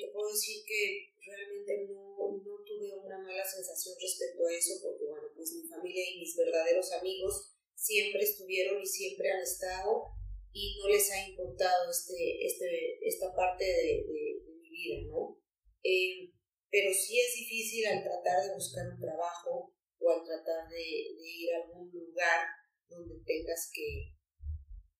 te 0.00 0.08
puedo 0.12 0.32
decir 0.32 0.64
que 0.64 1.12
realmente 1.20 1.92
no, 1.92 2.40
no 2.40 2.54
tuve 2.64 2.88
una 3.04 3.18
mala 3.18 3.44
sensación 3.44 3.94
respecto 4.00 4.46
a 4.46 4.54
eso, 4.54 4.80
porque 4.80 5.04
bueno, 5.04 5.28
pues 5.36 5.52
mi 5.52 5.68
familia 5.68 6.02
y 6.08 6.20
mis 6.20 6.36
verdaderos 6.36 6.90
amigos 6.92 7.52
siempre 7.74 8.22
estuvieron 8.22 8.80
y 8.80 8.86
siempre 8.86 9.30
han 9.30 9.42
estado 9.42 10.16
y 10.52 10.78
no 10.78 10.88
les 10.88 11.10
ha 11.10 11.28
importado 11.28 11.90
este, 11.90 12.46
este, 12.46 12.98
esta 13.02 13.34
parte 13.34 13.64
de, 13.64 14.06
mi 14.48 14.70
vida, 14.70 15.02
¿no? 15.10 15.38
Eh, 15.82 16.30
pero 16.70 16.90
sí 16.94 17.20
es 17.20 17.34
difícil 17.34 17.86
al 17.86 18.02
tratar 18.02 18.48
de 18.48 18.54
buscar 18.54 18.86
un 18.88 19.00
trabajo 19.00 19.74
o 19.98 20.10
al 20.10 20.24
tratar 20.24 20.68
de, 20.70 20.80
ir 20.80 21.52
a 21.52 21.64
algún 21.66 21.90
lugar 21.90 22.46
donde 22.88 23.16
tengas 23.26 23.70
que, 23.74 24.13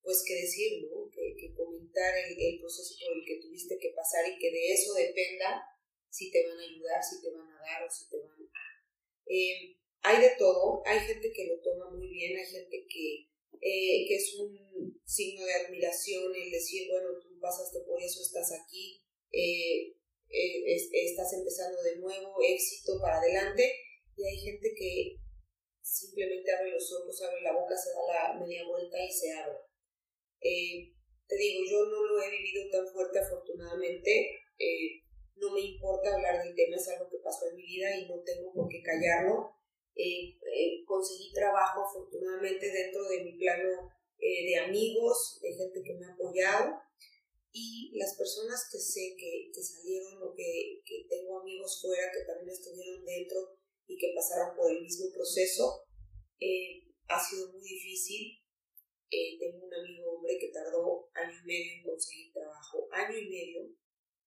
pues 0.04 0.22
que 0.26 0.34
decir, 0.34 0.86
¿no? 0.90 1.10
Que, 1.10 1.52
comentar 1.56 2.14
el, 2.16 2.36
el, 2.38 2.60
proceso 2.60 2.94
por 3.00 3.16
el 3.16 3.24
que 3.24 3.40
tuviste 3.40 3.78
que 3.78 3.90
pasar 3.96 4.28
y 4.28 4.38
que 4.38 4.50
de 4.50 4.72
eso 4.72 4.92
dependa 4.94 5.64
si 6.10 6.30
te 6.30 6.46
van 6.46 6.58
a 6.58 6.62
ayudar, 6.62 7.02
si 7.02 7.20
te 7.22 7.30
van 7.30 7.48
a 7.48 7.60
dar 7.60 7.82
o 7.82 7.90
si 7.90 8.08
te 8.08 8.18
van 8.18 8.30
a... 8.30 8.64
Eh, 9.26 9.76
hay 10.02 10.20
de 10.20 10.36
todo, 10.38 10.82
hay 10.84 11.00
gente 11.00 11.32
que 11.32 11.46
lo 11.46 11.60
toma 11.62 11.90
muy 11.90 12.08
bien, 12.08 12.36
hay 12.36 12.46
gente 12.46 12.86
que 12.88 13.28
eh, 13.64 14.04
que 14.06 14.16
es 14.16 14.34
un 14.38 15.00
signo 15.06 15.46
de 15.46 15.54
admiración 15.54 16.34
el 16.34 16.50
decir, 16.50 16.86
bueno, 16.90 17.18
tú 17.18 17.40
pasaste 17.40 17.80
por 17.80 18.02
eso, 18.02 18.20
estás 18.20 18.52
aquí, 18.52 19.02
eh, 19.32 19.96
eh, 20.28 20.90
estás 20.92 21.32
empezando 21.32 21.82
de 21.82 21.96
nuevo, 21.96 22.36
éxito 22.42 23.00
para 23.00 23.16
adelante, 23.16 23.72
y 24.16 24.26
hay 24.26 24.36
gente 24.36 24.74
que 24.76 25.16
simplemente 25.80 26.52
abre 26.52 26.72
los 26.72 26.92
ojos, 26.92 27.22
abre 27.22 27.40
la 27.40 27.54
boca, 27.54 27.74
se 27.74 27.90
da 27.90 28.34
la 28.34 28.40
media 28.40 28.66
vuelta 28.68 29.02
y 29.02 29.10
se 29.10 29.32
abre. 29.32 29.56
Te 30.44 31.36
digo, 31.36 31.60
yo 31.68 31.86
no 31.86 32.04
lo 32.04 32.22
he 32.22 32.30
vivido 32.30 32.68
tan 32.70 32.86
fuerte 32.92 33.18
afortunadamente, 33.18 34.40
no 35.36 35.52
me 35.52 35.60
importa 35.60 36.14
hablar 36.14 36.44
del 36.44 36.54
tema, 36.54 36.76
es 36.76 36.88
algo 36.88 37.08
que 37.10 37.18
pasó 37.18 37.48
en 37.48 37.56
mi 37.56 37.62
vida 37.62 37.96
y 37.96 38.08
no 38.08 38.22
tengo 38.22 38.52
por 38.52 38.68
qué 38.68 38.82
callarlo. 38.82 39.54
Eh, 39.96 40.34
eh, 40.42 40.84
conseguí 40.86 41.32
trabajo 41.32 41.84
afortunadamente 41.84 42.66
dentro 42.70 43.04
de 43.08 43.22
mi 43.22 43.38
plano 43.38 43.92
eh, 44.18 44.46
de 44.46 44.56
amigos, 44.56 45.38
de 45.40 45.52
gente 45.54 45.82
que 45.84 45.94
me 45.94 46.06
ha 46.06 46.14
apoyado 46.14 46.80
y 47.52 47.92
las 47.94 48.16
personas 48.16 48.68
que 48.72 48.78
sé 48.78 49.14
que, 49.16 49.50
que 49.54 49.62
salieron 49.62 50.20
o 50.20 50.34
que, 50.34 50.82
que, 50.84 51.06
tengo 51.08 51.40
amigos 51.40 51.80
fuera 51.80 52.10
que 52.10 52.24
también 52.24 52.50
estuvieron 52.50 53.04
dentro 53.04 53.56
y 53.86 53.96
que 53.96 54.12
pasaron 54.16 54.56
por 54.56 54.72
el 54.72 54.82
mismo 54.82 55.12
proceso, 55.12 55.84
ha 57.06 57.20
sido 57.22 57.52
muy 57.52 57.62
difícil. 57.62 58.43
Tengo 59.38 59.66
un 59.66 59.74
amigo 59.74 60.12
hombre 60.12 60.38
que 60.38 60.48
tardó 60.48 61.08
año 61.14 61.36
y 61.42 61.46
medio 61.46 61.72
en 61.74 61.82
conseguir 61.84 62.32
trabajo, 62.32 62.88
año 62.90 63.18
y 63.18 63.28
medio, 63.28 63.62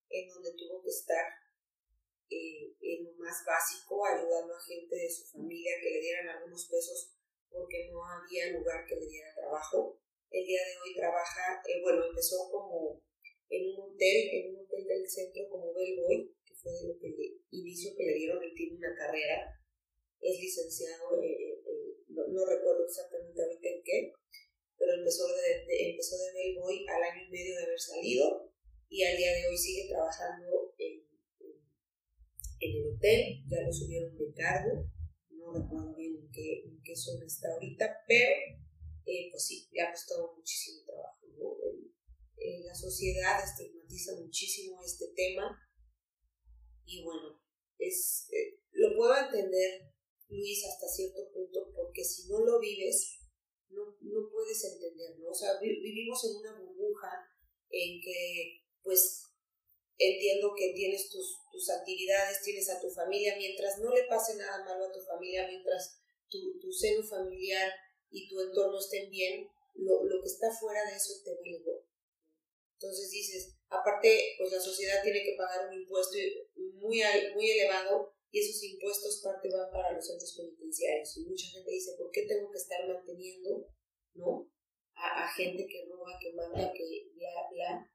en 0.10 0.30
donde 0.30 0.54
tuvo 0.54 0.82
que 0.82 0.90
estar 0.90 1.26
eh, 2.30 2.76
en 2.82 3.06
lo 3.06 3.14
más 3.14 3.44
básico, 3.46 4.06
ayudando 4.06 4.54
a 4.54 4.62
gente 4.62 4.96
de 4.96 5.10
su 5.10 5.26
familia 5.26 5.80
que 5.82 5.92
le 5.92 6.02
dieran 6.02 6.30
algunos 6.30 6.68
pesos 6.68 7.14
porque 7.50 7.90
no 7.92 8.04
había 8.04 8.52
lugar 8.52 8.86
que 8.86 8.96
le 8.96 9.08
diera 9.08 9.34
trabajo. 9.34 10.00
El 10.30 10.46
día 10.46 10.60
de 10.60 10.76
hoy 10.78 10.96
trabaja, 10.96 11.62
eh, 11.68 11.82
bueno, 11.82 12.04
empezó 12.06 12.50
como 12.52 13.02
en 13.50 13.70
un 13.72 13.80
hotel, 13.80 14.30
en 14.34 14.56
un 14.56 14.66
hotel 14.66 14.86
del 14.86 15.10
centro 15.10 15.48
como 15.50 15.74
bellboy, 15.74 16.36
que 16.46 16.56
fue 16.56 16.72
de 16.74 16.88
lo 16.88 17.00
que 17.00 17.10
le, 17.10 17.40
inicio 17.52 17.96
que 17.96 18.04
le 18.04 18.14
dieron, 18.14 18.44
él 18.44 18.54
tiene 18.56 18.76
una 18.76 18.94
carrera, 18.96 19.58
es 20.20 20.40
licenciado, 20.40 21.22
eh, 21.24 21.62
no, 22.10 22.46
recuerdo 22.46 22.86
exactamente 22.86 23.42
ahorita 23.42 23.68
en 23.70 23.84
qué, 23.84 24.14
pero 24.78 24.94
empezó 24.94 25.28
de, 25.28 25.66
de, 25.66 25.90
empezó 25.92 26.16
de 26.18 26.34
bellboy 26.34 26.86
al 26.88 27.04
año 27.04 27.26
y 27.28 27.32
medio 27.32 27.56
de 27.56 27.64
haber 27.64 27.80
salido 27.80 28.54
y 28.90 29.04
al 29.04 29.18
día 29.18 29.34
de 29.34 29.48
hoy 29.48 29.58
sigue 29.58 29.88
trabajando 29.90 30.74
en 30.78 31.08
en 32.60 32.76
el 32.76 32.96
hotel, 32.96 33.44
ya 33.48 33.62
lo 33.62 33.72
subieron 33.72 34.18
de 34.18 34.34
cargo, 34.34 34.90
no 35.30 35.54
recuerdo 35.54 35.96
bien 35.96 36.16
en 36.16 36.32
qué, 36.32 36.64
en 36.66 36.82
qué 36.84 36.96
zona 36.96 37.26
está 37.26 37.50
ahorita, 37.54 38.04
pero 38.08 38.32
eh, 39.06 39.30
pues 39.32 39.46
sí, 39.46 39.68
le 39.72 39.82
ha 39.82 39.92
costado 39.92 40.36
muchísimo 40.36 40.84
trabajo. 40.86 41.18
Eh, 42.38 42.64
la 42.64 42.74
sociedad 42.74 43.44
estigmatiza 43.44 44.16
muchísimo 44.16 44.84
este 44.84 45.08
tema. 45.16 45.60
Y 46.86 47.04
bueno, 47.04 47.42
es, 47.78 48.28
eh, 48.32 48.60
lo 48.72 48.96
puedo 48.96 49.16
entender, 49.18 49.94
Luis, 50.30 50.66
hasta 50.66 50.88
cierto 50.88 51.32
punto, 51.34 51.72
porque 51.76 52.04
si 52.04 52.28
no 52.30 52.40
lo 52.40 52.60
vives, 52.60 53.20
no, 53.70 53.98
no 54.02 54.30
puedes 54.32 54.64
entender, 54.64 55.18
¿no? 55.20 55.30
O 55.30 55.34
sea, 55.34 55.60
vivimos 55.60 56.24
en 56.26 56.38
una 56.38 56.60
burbuja 56.60 57.28
en 57.70 58.02
que, 58.02 58.64
pues, 58.82 59.24
entiendo 59.98 60.54
que 60.56 60.74
tienes 60.74 61.10
tus, 61.10 61.40
tus 61.52 61.70
actividades, 61.70 62.42
tienes 62.44 62.70
a 62.70 62.80
tu 62.80 62.90
familia, 62.90 63.36
mientras 63.38 63.80
no 63.80 63.94
le 63.94 64.04
pase 64.04 64.36
nada 64.36 64.64
malo 64.64 64.86
a 64.86 64.92
tu 64.92 65.02
familia, 65.02 65.48
mientras 65.48 66.00
tu, 66.30 66.60
tu 66.60 66.72
seno 66.72 67.04
familiar 67.04 67.72
y 68.10 68.28
tu 68.30 68.40
entorno 68.40 68.78
estén 68.80 69.10
bien, 69.10 69.50
lo, 69.76 70.04
lo 70.04 70.22
que 70.22 70.28
está 70.28 70.52
fuera 70.52 70.84
de 70.90 70.96
eso 70.96 71.14
te 71.24 71.32
vale 71.36 71.84
Entonces 72.74 73.12
dices, 73.12 73.56
aparte, 73.70 74.36
pues 74.38 74.52
la 74.52 74.60
sociedad 74.60 75.02
tiene 75.04 75.24
que 75.24 75.36
pagar 75.38 75.68
un 75.68 75.74
impuesto 75.74 76.18
muy, 76.56 77.02
muy 77.34 77.52
elevado 77.52 78.17
y 78.32 78.40
esos 78.40 78.64
impuestos 78.64 79.22
parte 79.24 79.50
van 79.50 79.72
para 79.72 79.94
los 79.94 80.06
centros 80.06 80.36
penitenciarios. 80.36 81.18
Y 81.18 81.26
mucha 81.26 81.48
gente 81.48 81.72
dice, 81.72 81.96
¿por 81.98 82.12
qué 82.12 82.24
tengo 82.28 82.52
que 82.52 82.58
estar 82.58 82.88
manteniendo, 82.88 83.68
no? 84.16 84.50
A, 84.96 85.26
a 85.26 85.34
gente 85.34 85.66
que 85.68 85.86
roba, 85.90 86.18
que 86.20 86.34
mata, 86.34 86.74
que 86.74 87.12
bla, 87.14 87.48
bla, 87.52 87.92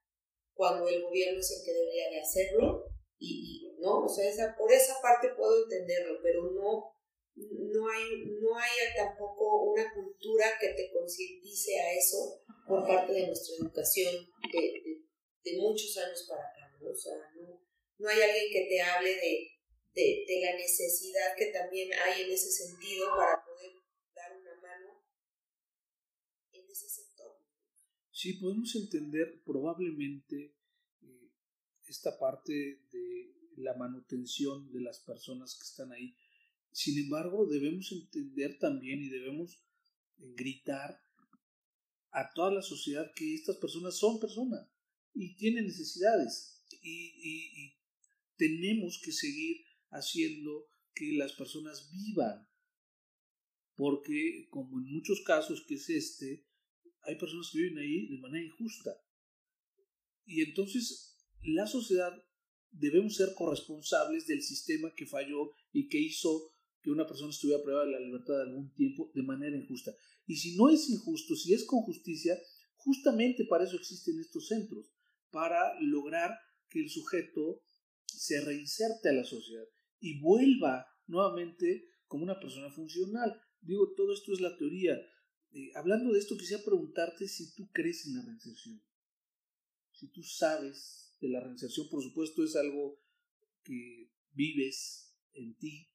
cuando 0.54 0.88
el 0.88 1.02
gobierno 1.02 1.40
es 1.40 1.50
el 1.58 1.64
que 1.64 1.72
debería 1.72 2.10
de 2.10 2.20
hacerlo. 2.20 2.84
Y, 3.18 3.68
y 3.68 3.80
no, 3.80 4.04
o 4.04 4.08
sea, 4.08 4.28
esa, 4.28 4.54
por 4.56 4.72
esa 4.72 5.00
parte 5.00 5.28
puedo 5.36 5.64
entenderlo, 5.64 6.18
pero 6.22 6.50
no 6.50 6.92
no 7.34 7.88
hay, 7.88 8.26
no 8.40 8.56
hay 8.56 8.70
tampoco 8.94 9.72
una 9.72 9.92
cultura 9.94 10.58
que 10.60 10.68
te 10.68 10.90
concientice 10.90 11.78
a 11.80 11.92
eso 11.94 12.42
por 12.66 12.86
parte 12.86 13.12
de 13.12 13.26
nuestra 13.26 13.56
educación 13.56 14.28
de, 14.52 15.02
de, 15.42 15.58
muchos 15.58 15.96
años 15.96 16.26
para 16.28 16.42
acá, 16.42 16.76
¿no? 16.78 16.90
O 16.90 16.94
sea, 16.94 17.14
no, 17.36 17.60
no 17.98 18.08
hay 18.08 18.20
alguien 18.20 18.52
que 18.52 18.68
te 18.68 18.80
hable 18.80 19.14
de, 19.14 19.48
de, 19.94 20.24
de, 20.26 20.40
la 20.40 20.56
necesidad 20.56 21.36
que 21.36 21.46
también 21.46 21.90
hay 21.92 22.22
en 22.22 22.30
ese 22.30 22.50
sentido 22.50 23.08
para 23.16 23.44
poder 23.44 23.72
dar 24.14 24.36
una 24.38 24.54
mano 24.60 25.04
en 26.52 26.70
ese 26.70 26.88
sector. 26.88 27.36
Sí, 28.10 28.34
podemos 28.34 28.74
entender 28.74 29.42
probablemente 29.44 30.56
eh, 31.02 31.30
esta 31.86 32.18
parte 32.18 32.52
de 32.90 33.34
la 33.56 33.74
manutención 33.74 34.72
de 34.72 34.80
las 34.80 35.00
personas 35.00 35.54
que 35.56 35.64
están 35.64 35.92
ahí 35.92 36.16
sin 36.72 36.98
embargo, 36.98 37.46
debemos 37.46 37.92
entender 37.92 38.58
también 38.58 39.02
y 39.02 39.10
debemos 39.10 39.62
gritar 40.16 40.98
a 42.10 42.32
toda 42.34 42.50
la 42.50 42.62
sociedad 42.62 43.12
que 43.14 43.34
estas 43.34 43.56
personas 43.56 43.98
son 43.98 44.18
personas 44.18 44.66
y 45.14 45.34
tienen 45.36 45.66
necesidades 45.66 46.64
y, 46.82 47.76
tenemos 48.38 49.00
que 49.04 49.12
seguir 49.12 49.58
haciendo 49.92 50.66
que 50.94 51.12
las 51.12 51.32
personas 51.32 51.90
vivan. 51.90 52.48
Porque 53.74 54.48
como 54.50 54.80
en 54.80 54.92
muchos 54.92 55.22
casos 55.22 55.64
que 55.66 55.74
es 55.74 55.88
este 55.88 56.46
hay 57.04 57.16
personas 57.16 57.50
que 57.50 57.58
viven 57.58 57.78
ahí 57.78 58.08
de 58.08 58.18
manera 58.18 58.44
injusta. 58.44 58.90
Y 60.24 60.42
entonces 60.42 61.16
la 61.42 61.66
sociedad 61.66 62.12
debemos 62.70 63.16
ser 63.16 63.34
corresponsables 63.34 64.26
del 64.26 64.42
sistema 64.42 64.94
que 64.94 65.06
falló 65.06 65.52
y 65.72 65.88
que 65.88 65.98
hizo 65.98 66.54
que 66.80 66.90
una 66.90 67.06
persona 67.06 67.30
estuviera 67.30 67.62
privada 67.62 67.86
de 67.86 67.92
la 67.92 68.00
libertad 68.00 68.36
de 68.36 68.42
algún 68.42 68.72
tiempo 68.74 69.10
de 69.14 69.22
manera 69.22 69.56
injusta. 69.56 69.92
Y 70.26 70.36
si 70.36 70.56
no 70.56 70.68
es 70.68 70.88
injusto, 70.88 71.34
si 71.34 71.54
es 71.54 71.64
con 71.64 71.82
justicia, 71.82 72.38
justamente 72.76 73.44
para 73.44 73.64
eso 73.64 73.76
existen 73.76 74.18
estos 74.20 74.48
centros, 74.48 74.92
para 75.30 75.80
lograr 75.80 76.36
que 76.68 76.80
el 76.80 76.88
sujeto 76.88 77.62
se 78.06 78.40
reinserte 78.40 79.08
a 79.08 79.12
la 79.12 79.24
sociedad 79.24 79.66
y 80.02 80.20
vuelva 80.20 80.86
nuevamente 81.06 81.88
como 82.06 82.24
una 82.24 82.38
persona 82.38 82.70
funcional. 82.70 83.40
Digo, 83.62 83.94
todo 83.94 84.12
esto 84.12 84.32
es 84.34 84.40
la 84.40 84.56
teoría. 84.58 84.94
Eh, 85.52 85.70
hablando 85.74 86.12
de 86.12 86.18
esto, 86.18 86.36
quisiera 86.36 86.62
preguntarte 86.62 87.28
si 87.28 87.54
tú 87.54 87.70
crees 87.72 88.06
en 88.06 88.16
la 88.16 88.22
reinserción. 88.22 88.82
Si 89.92 90.08
tú 90.08 90.22
sabes 90.22 91.16
de 91.20 91.28
la 91.28 91.40
reinserción, 91.40 91.88
por 91.88 92.02
supuesto, 92.02 92.44
es 92.44 92.56
algo 92.56 93.00
que 93.62 94.10
vives 94.32 95.14
en 95.34 95.54
ti, 95.56 95.88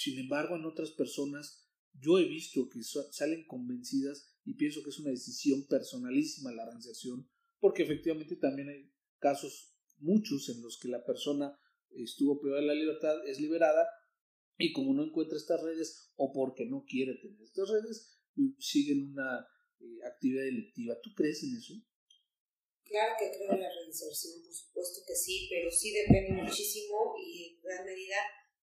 sin 0.00 0.18
embargo, 0.18 0.56
en 0.56 0.64
otras 0.64 0.92
personas 0.92 1.66
yo 1.92 2.18
he 2.18 2.24
visto 2.24 2.70
que 2.70 2.82
salen 2.82 3.46
convencidas 3.46 4.26
y 4.44 4.54
pienso 4.54 4.82
que 4.82 4.88
es 4.88 4.98
una 4.98 5.10
decisión 5.10 5.66
personalísima 5.66 6.52
la 6.52 6.64
reinserción, 6.64 7.28
porque 7.58 7.82
efectivamente 7.82 8.36
también 8.36 8.70
hay 8.70 8.90
casos, 9.18 9.74
muchos, 9.98 10.48
en 10.48 10.62
los 10.62 10.78
que 10.78 10.88
la 10.88 11.04
persona 11.04 11.58
estuvo 11.96 12.40
privada 12.40 12.62
de 12.62 12.68
la 12.68 12.74
libertad, 12.74 13.16
es 13.26 13.40
liberada 13.40 13.88
y 14.56 14.72
como 14.72 14.94
no 14.94 15.04
encuentra 15.04 15.38
estas 15.38 15.62
redes 15.62 16.12
o 16.16 16.32
porque 16.32 16.66
no 16.66 16.84
quiere 16.86 17.14
tener 17.14 17.40
estas 17.42 17.68
redes, 17.70 18.20
siguen 18.58 19.12
una 19.12 19.46
eh, 19.80 20.04
actividad 20.06 20.44
delictiva. 20.44 21.00
¿Tú 21.02 21.10
crees 21.16 21.42
en 21.42 21.56
eso? 21.56 21.74
Claro 22.84 23.14
que 23.18 23.30
creo 23.30 23.52
en 23.54 23.62
la 23.62 23.72
reinserción, 23.72 24.42
por 24.42 24.52
supuesto 24.52 25.00
que 25.06 25.14
sí, 25.14 25.46
pero 25.48 25.70
sí 25.70 25.92
depende 25.94 26.42
muchísimo 26.42 27.14
y 27.16 27.54
en 27.54 27.62
gran 27.62 27.86
medida 27.86 28.18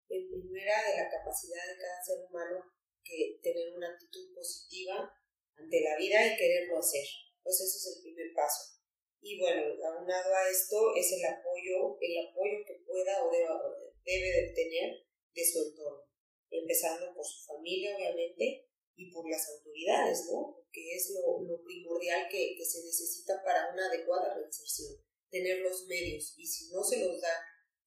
en 0.08 0.28
primera 0.28 0.76
de 0.84 1.00
la 1.00 1.08
capacidad 1.08 1.64
de 1.64 1.80
cada 1.80 1.98
ser 2.04 2.18
humano 2.28 2.60
que 3.02 3.40
tener 3.42 3.74
una 3.74 3.88
actitud 3.88 4.34
positiva 4.34 5.10
ante 5.56 5.80
la 5.80 5.96
vida 5.96 6.26
y 6.26 6.36
quererlo 6.36 6.78
hacer. 6.78 7.08
Pues 7.42 7.56
ese 7.56 7.76
es 7.78 7.96
el 7.96 8.02
primer 8.02 8.32
paso. 8.34 8.77
Y 9.20 9.38
bueno, 9.38 9.62
aunado 9.84 10.34
a 10.34 10.48
esto 10.48 10.94
es 10.94 11.12
el 11.12 11.24
apoyo, 11.24 11.98
el 12.00 12.28
apoyo 12.28 12.64
que 12.66 12.82
pueda 12.86 13.24
o 13.24 13.30
debe 13.30 14.28
de 14.30 14.52
tener 14.54 15.06
de 15.34 15.44
su 15.44 15.58
entorno, 15.68 16.04
empezando 16.50 17.14
por 17.14 17.24
su 17.26 17.44
familia, 17.46 17.96
obviamente, 17.96 18.68
y 18.96 19.12
por 19.12 19.28
las 19.30 19.48
autoridades, 19.50 20.26
¿no? 20.30 20.64
Que 20.72 20.94
es 20.94 21.10
lo, 21.14 21.42
lo 21.42 21.62
primordial 21.62 22.28
que, 22.30 22.54
que 22.56 22.64
se 22.64 22.84
necesita 22.84 23.42
para 23.44 23.72
una 23.72 23.86
adecuada 23.86 24.34
reinserción, 24.34 24.96
tener 25.30 25.58
los 25.58 25.86
medios, 25.86 26.34
y 26.36 26.46
si 26.46 26.72
no 26.72 26.82
se 26.82 27.04
los 27.04 27.20
da 27.20 27.34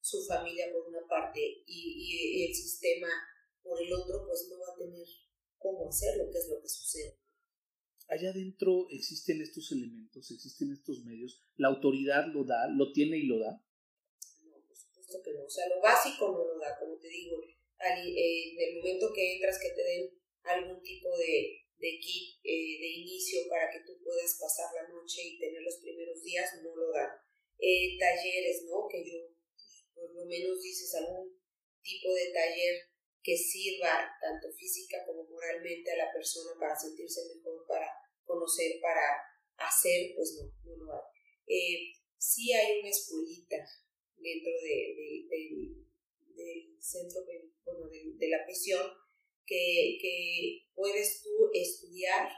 su 0.02 0.24
familia 0.26 0.66
por 0.72 0.88
una 0.88 1.06
parte 1.08 1.40
y, 1.64 2.44
el 2.44 2.54
sistema 2.54 3.08
por 3.62 3.80
el 3.80 3.92
otro, 3.92 4.26
pues 4.26 4.48
no 4.50 4.58
va 4.58 4.74
a 4.74 4.76
tener 4.76 5.06
cómo 5.58 5.88
hacerlo, 5.88 6.28
que 6.30 6.38
es 6.38 6.48
lo 6.48 6.60
que 6.60 6.68
sucede. 6.68 7.21
Allá 8.12 8.28
adentro 8.28 8.92
existen 8.92 9.40
estos 9.40 9.72
elementos, 9.72 10.30
existen 10.30 10.68
estos 10.70 11.00
medios, 11.00 11.40
la 11.56 11.68
autoridad 11.68 12.28
lo 12.28 12.44
da, 12.44 12.68
lo 12.68 12.92
tiene 12.92 13.16
y 13.16 13.24
lo 13.24 13.38
da. 13.40 13.56
No, 14.44 14.60
por 14.68 14.76
supuesto 14.76 15.16
que 15.24 15.32
no, 15.32 15.44
o 15.44 15.48
sea, 15.48 15.64
lo 15.72 15.80
básico 15.80 16.28
no 16.28 16.44
lo 16.44 16.58
da, 16.60 16.76
como 16.78 16.98
te 16.98 17.08
digo, 17.08 17.40
en 17.40 18.60
el 18.60 18.76
momento 18.76 19.08
que 19.14 19.36
entras 19.36 19.56
que 19.58 19.70
te 19.70 19.82
den 19.82 20.10
algún 20.44 20.82
tipo 20.82 21.08
de, 21.16 21.64
de 21.78 21.90
kit 22.04 22.36
eh, 22.44 22.76
de 22.84 22.88
inicio 23.00 23.48
para 23.48 23.72
que 23.72 23.80
tú 23.80 23.96
puedas 24.04 24.36
pasar 24.38 24.68
la 24.76 24.92
noche 24.92 25.32
y 25.32 25.38
tener 25.38 25.62
los 25.62 25.80
primeros 25.80 26.22
días, 26.22 26.52
no 26.62 26.76
lo 26.76 26.92
da. 26.92 27.16
Eh, 27.56 27.96
talleres, 27.98 28.66
¿no? 28.68 28.88
Que 28.92 29.08
yo 29.08 29.24
por 29.94 30.12
lo 30.12 30.26
menos 30.26 30.60
dices 30.60 30.94
algún 30.96 31.32
tipo 31.80 32.12
de 32.12 32.30
taller 32.30 32.76
que 33.22 33.38
sirva 33.38 34.04
tanto 34.20 34.52
física 34.52 34.98
como 35.06 35.24
moralmente 35.24 35.92
a 35.92 35.96
la 35.96 36.12
persona 36.12 36.52
para 36.60 36.76
sentirse 36.76 37.22
mejor, 37.34 37.64
para 37.66 38.01
conocer, 38.24 38.80
para 38.80 39.02
hacer, 39.56 40.12
pues 40.14 40.38
no, 40.38 40.52
no 40.64 40.84
lo 40.84 40.92
hay. 40.92 41.00
Eh, 41.46 41.92
sí 42.18 42.52
hay 42.52 42.80
una 42.80 42.88
escuelita 42.88 43.56
dentro 44.16 44.52
de, 44.62 45.26
del 46.34 46.82
centro, 46.82 47.22
bueno, 47.64 47.88
de, 47.90 48.28
la 48.28 48.44
prisión, 48.44 48.86
que, 49.44 49.98
que 50.00 50.68
puedes 50.74 51.22
tú 51.22 51.50
estudiar 51.52 52.30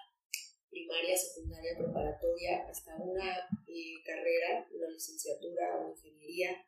primaria, 0.70 1.16
secundaria, 1.16 1.77
preparatoria, 1.79 2.66
hasta 2.68 2.97
una 2.97 3.37
eh, 3.68 4.03
carrera, 4.05 4.66
una 4.73 4.88
licenciatura 4.88 5.79
o 5.81 5.90
ingeniería 5.90 6.64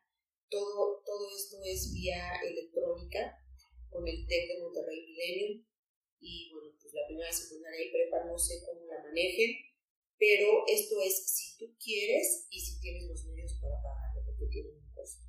todo, 0.49 1.01
todo 1.05 1.27
esto 1.35 1.57
es 1.65 1.93
vía 1.93 2.39
electrónica 2.43 3.37
con 3.89 4.07
el 4.07 4.25
TEC 4.27 4.47
de 4.47 4.61
Monterrey 4.61 5.05
Millennium. 5.05 5.65
Y 6.19 6.51
bueno, 6.51 6.73
pues 6.81 6.93
la 6.93 7.05
primera, 7.07 7.31
secundaria 7.31 7.85
y 7.85 7.91
prepa 7.91 8.25
no 8.25 8.37
sé 8.37 8.63
cómo 8.65 8.85
la 8.85 9.03
manejen, 9.03 9.51
pero 10.17 10.65
esto 10.67 11.01
es 11.01 11.27
si 11.29 11.57
tú 11.57 11.75
quieres 11.77 12.47
y 12.49 12.59
si 12.59 12.79
tienes 12.79 13.03
los 13.07 13.25
medios 13.25 13.53
para 13.61 13.81
pagarlo, 13.81 14.23
porque 14.25 14.45
tiene 14.51 14.69
un 14.69 14.93
costo. 14.93 15.23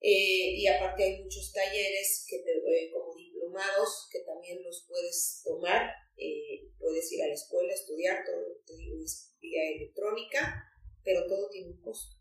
Eh, 0.00 0.56
y 0.56 0.66
aparte 0.66 1.04
hay 1.04 1.22
muchos 1.22 1.52
talleres 1.52 2.24
que 2.28 2.38
te, 2.38 2.52
eh, 2.52 2.90
como 2.92 3.14
diplomados 3.14 4.08
que 4.10 4.20
también 4.20 4.62
los 4.62 4.86
puedes 4.88 5.42
tomar. 5.44 5.90
Eh, 6.16 6.70
puedes 6.78 7.10
ir 7.12 7.22
a 7.22 7.28
la 7.28 7.34
escuela, 7.34 7.72
estudiar, 7.72 8.24
todo 8.24 8.62
te 8.66 8.76
digo 8.76 9.02
es 9.02 9.34
vía 9.40 9.62
electrónica, 9.76 10.64
pero 11.02 11.26
todo 11.26 11.48
tiene 11.50 11.70
un 11.70 11.80
costo 11.80 12.20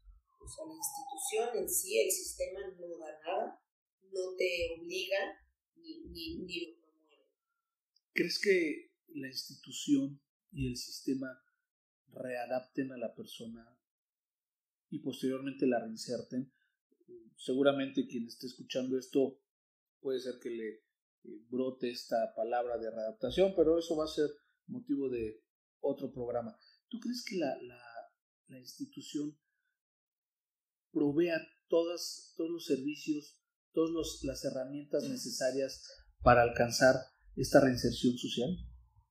sea, 0.49 0.65
la 0.65 0.73
institución 0.73 1.63
en 1.63 1.69
sí, 1.69 1.99
el 1.99 2.11
sistema 2.11 2.59
no 2.79 2.97
da 2.97 3.19
nada, 3.25 3.61
no 4.11 4.35
te 4.35 4.75
obliga 4.77 5.17
ni, 5.75 6.01
ni, 6.09 6.39
ni 6.39 6.65
lo. 6.65 6.88
¿Crees 8.13 8.39
que 8.39 8.91
la 9.15 9.27
institución 9.27 10.21
y 10.51 10.67
el 10.67 10.77
sistema 10.77 11.41
readapten 12.07 12.91
a 12.91 12.97
la 12.97 13.13
persona 13.13 13.77
y 14.89 14.99
posteriormente 14.99 15.67
la 15.67 15.79
reinserten? 15.79 16.51
Seguramente 17.35 18.07
quien 18.07 18.27
esté 18.27 18.47
escuchando 18.47 18.97
esto 18.97 19.39
puede 20.01 20.19
ser 20.19 20.39
que 20.41 20.49
le 20.49 20.69
eh, 20.69 21.45
brote 21.49 21.89
esta 21.89 22.33
palabra 22.35 22.77
de 22.77 22.89
readaptación, 22.89 23.53
pero 23.55 23.77
eso 23.77 23.95
va 23.95 24.05
a 24.05 24.07
ser 24.07 24.29
motivo 24.67 25.09
de 25.09 25.43
otro 25.79 26.11
programa. 26.11 26.57
¿Tú 26.89 26.99
crees 26.99 27.23
que 27.27 27.37
la, 27.37 27.55
la, 28.47 28.59
institución 28.59 29.37
provea 30.91 31.39
todos 31.67 32.35
los 32.37 32.65
servicios, 32.65 33.39
todas 33.73 34.23
las 34.23 34.43
herramientas 34.43 35.03
necesarias 35.03 35.87
para 36.21 36.41
alcanzar 36.41 36.95
esta 37.41 37.61
reinserción 37.61 38.17
social? 38.17 38.49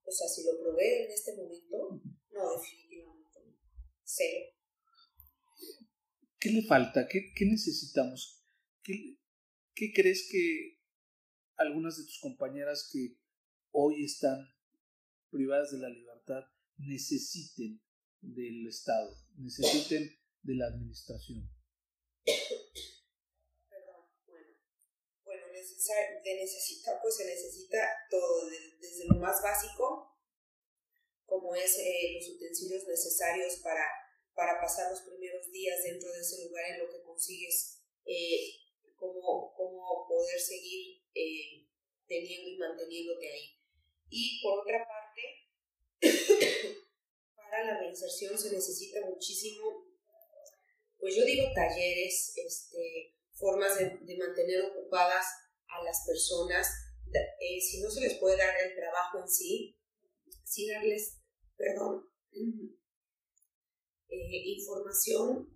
O 0.05 0.11
sea, 0.11 0.29
si 0.29 0.45
lo 0.45 0.59
provee 0.61 1.05
en 1.05 1.11
este 1.11 1.37
momento, 1.37 2.03
no, 2.33 2.53
definitivamente 2.59 3.41
no. 3.45 3.57
Cero. 4.05 4.47
¿Qué 6.38 6.51
le 6.51 6.62
falta? 6.62 7.09
¿Qué, 7.09 7.33
qué 7.35 7.47
necesitamos? 7.47 8.45
¿Qué, 8.83 9.19
¿Qué 9.75 9.93
crees 9.95 10.29
que 10.31 10.79
algunas 11.57 11.97
de 11.99 12.05
tus 12.05 12.21
compañeras 12.21 12.88
que 12.93 13.19
hoy 13.73 14.05
están 14.05 14.38
privadas 15.31 15.73
de 15.73 15.79
la 15.79 15.88
libertad 15.88 16.45
necesiten 16.77 17.83
del 18.21 18.67
Estado, 18.67 19.17
necesiten 19.37 20.17
de 20.43 20.55
la 20.55 20.67
administración? 20.67 21.51
Perdón, 23.69 24.07
bueno, 24.27 24.53
bueno 25.25 25.47
de 26.25 26.35
necesitar, 26.35 26.99
pues 27.01 27.17
se 27.17 27.25
necesita 27.25 27.79
todo, 28.11 28.49
desde 28.81 29.07
lo 29.07 29.14
más 29.21 29.41
básico, 29.43 30.17
como 31.25 31.55
es 31.55 31.79
eh, 31.79 32.14
los 32.14 32.29
utensilios 32.31 32.85
necesarios 32.85 33.57
para, 33.62 33.87
para 34.35 34.61
pasar 34.61 34.91
los 34.91 35.03
primeros 35.03 35.51
días 35.53 35.83
dentro 35.85 36.11
de 36.11 36.21
ese 36.21 36.45
lugar 36.45 36.64
en 36.71 36.79
lo 36.81 36.91
que 36.91 37.03
consigues 37.03 37.81
eh, 38.05 38.55
cómo, 38.97 39.55
cómo 39.57 40.07
poder 40.09 40.41
seguir 40.41 41.01
eh, 41.14 41.69
teniendo 42.09 42.49
y 42.49 42.57
manteniéndote 42.57 43.33
ahí. 43.33 43.57
Y 44.11 44.43
por 44.43 44.61
otra 44.61 44.85
parte, 44.85 46.01
para 47.37 47.64
la 47.64 47.79
reinserción 47.79 48.37
se 48.37 48.51
necesita 48.51 49.01
muchísimo, 49.07 49.87
pues 50.99 51.14
yo 51.14 51.25
digo 51.25 51.45
talleres, 51.55 52.33
este, 52.37 53.14
formas 53.33 53.79
de, 53.79 53.99
de 54.01 54.17
mantener 54.17 54.62
ocupadas 54.62 55.27
a 55.68 55.85
las 55.85 56.04
personas, 56.07 56.66
eh, 57.12 57.61
si 57.61 57.81
no 57.81 57.90
se 57.90 58.00
les 58.00 58.14
puede 58.18 58.37
dar 58.37 58.54
el 58.64 58.74
trabajo 58.74 59.20
en 59.20 59.28
sí, 59.28 59.78
sí 60.44 60.68
darles, 60.68 61.18
perdón, 61.57 62.09
eh, 64.09 64.42
información. 64.57 65.54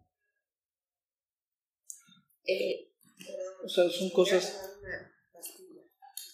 Eh, 2.45 2.93
o 3.65 3.69
sea, 3.69 3.89
son 3.89 4.11
cosas, 4.11 4.59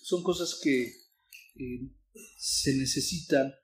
son 0.03 0.23
cosas 0.23 0.59
que 0.63 0.85
eh, 0.85 1.91
se 2.39 2.75
necesitan 2.77 3.55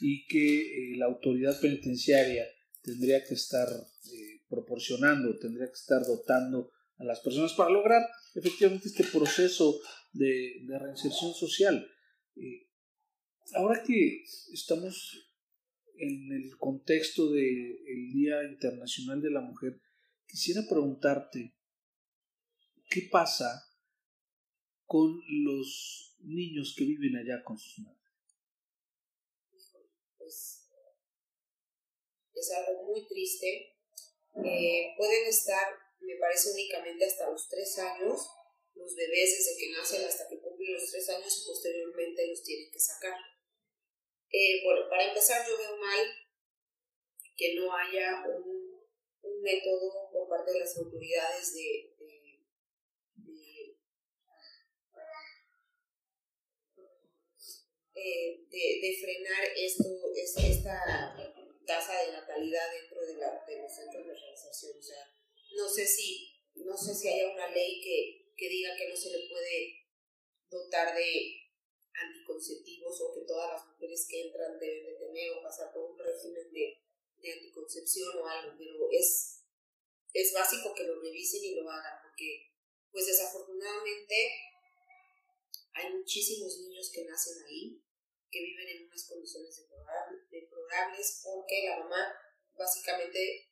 y 0.00 0.26
que 0.26 0.94
la 0.96 1.06
autoridad 1.06 1.60
penitenciaria 1.60 2.46
tendría 2.82 3.24
que 3.24 3.34
estar 3.34 3.68
eh, 3.68 4.42
proporcionando, 4.48 5.36
tendría 5.38 5.66
que 5.66 5.72
estar 5.72 6.02
dotando 6.06 6.70
a 6.98 7.04
las 7.04 7.20
personas 7.20 7.52
para 7.54 7.70
lograr 7.70 8.02
efectivamente 8.34 8.88
este 8.88 9.04
proceso 9.04 9.80
de, 10.12 10.64
de 10.66 10.78
reinserción 10.78 11.32
social. 11.34 11.86
ahora 13.54 13.82
que 13.82 14.24
estamos 14.52 15.28
en 15.96 16.32
el 16.32 16.56
contexto 16.58 17.30
del 17.30 18.12
Día 18.12 18.44
Internacional 18.44 19.20
de 19.20 19.30
la 19.30 19.40
Mujer, 19.40 19.80
quisiera 20.26 20.62
preguntarte, 20.68 21.54
¿qué 22.88 23.08
pasa 23.10 23.64
con 24.86 25.20
los 25.44 26.16
niños 26.20 26.74
que 26.76 26.84
viven 26.84 27.16
allá 27.16 27.42
con 27.44 27.58
sus 27.58 27.78
madres? 27.80 27.98
Pues 30.16 30.68
es 32.34 32.52
algo 32.52 32.84
muy 32.84 33.06
triste. 33.06 33.74
Eh, 34.44 34.94
pueden 34.96 35.26
estar, 35.26 35.66
me 36.08 36.16
parece, 36.16 36.50
únicamente 36.52 37.04
hasta 37.04 37.30
los 37.30 37.48
tres 37.48 37.78
años, 37.78 38.28
los 38.74 38.94
bebés 38.94 39.36
desde 39.36 39.58
que 39.58 39.70
nacen 39.72 40.04
hasta 40.04 40.28
que 40.28 40.40
cumplen 40.40 40.74
los 40.74 40.90
tres 40.90 41.08
años 41.10 41.42
y 41.42 41.46
posteriormente 41.46 42.26
los 42.28 42.42
tienen 42.42 42.70
que 42.70 42.80
sacar. 42.80 43.18
Eh, 44.30 44.64
bueno, 44.64 44.88
para 44.88 45.08
empezar 45.08 45.46
yo 45.46 45.56
veo 45.58 45.76
mal 45.76 46.06
que 47.36 47.54
no 47.54 47.74
haya 47.74 48.24
un, 48.26 48.86
un 49.22 49.42
método 49.42 50.10
por 50.12 50.28
parte 50.28 50.52
de 50.52 50.60
las 50.60 50.76
autoridades 50.76 51.54
de, 51.54 51.98
Eh, 58.00 58.46
de, 58.48 58.96
frenar 59.00 59.42
esto, 59.56 59.84
esta 60.14 60.78
tasa 61.66 62.00
de 62.00 62.12
natalidad 62.12 62.70
dentro 62.70 63.04
de, 63.04 63.16
la, 63.16 63.44
de 63.44 63.58
los 63.60 63.74
centros 63.74 64.06
de 64.06 64.14
reinserción. 64.14 64.78
O 64.78 64.82
sea, 64.82 65.04
no 65.58 65.68
sé 65.68 65.84
si, 65.84 66.30
no 66.54 66.76
sé 66.76 66.94
si 66.94 67.08
haya 67.08 67.34
una 67.34 67.50
ley 67.50 67.80
que, 67.82 68.30
que 68.36 68.48
diga 68.48 68.76
que 68.76 68.88
no 68.88 68.96
se 68.96 69.10
le 69.10 69.28
puede 69.28 69.90
dotar 70.48 70.94
de 70.94 71.34
anticonceptivos 71.92 73.00
o 73.00 73.12
que 73.12 73.26
todas 73.26 73.52
las 73.52 73.66
mujeres 73.66 74.06
que 74.08 74.22
entran 74.22 74.58
deben 74.58 74.86
de 74.86 74.94
tener 74.94 75.32
o 75.32 75.42
pasar 75.42 75.72
por 75.72 75.90
un 75.90 75.98
régimen 75.98 76.52
de, 76.52 76.78
de 77.16 77.32
anticoncepción 77.32 78.18
o 78.18 78.26
algo, 78.26 78.54
pero 78.56 78.88
es, 78.92 79.42
es 80.14 80.32
básico 80.32 80.72
que 80.74 80.84
lo 80.84 81.02
revisen 81.02 81.42
y 81.42 81.56
lo 81.56 81.68
hagan, 81.68 81.98
porque 82.04 82.54
pues 82.92 83.06
desafortunadamente 83.06 84.14
hay 85.74 85.92
muchísimos 85.92 86.56
niños 86.60 86.90
que 86.94 87.04
nacen 87.04 87.42
ahí 87.46 87.82
que 88.30 88.42
viven 88.42 88.68
en 88.68 88.86
unas 88.86 89.08
condiciones 89.08 89.56
deplorables 90.30 91.20
porque 91.24 91.64
la 91.64 91.80
mamá 91.80 92.14
básicamente 92.56 93.48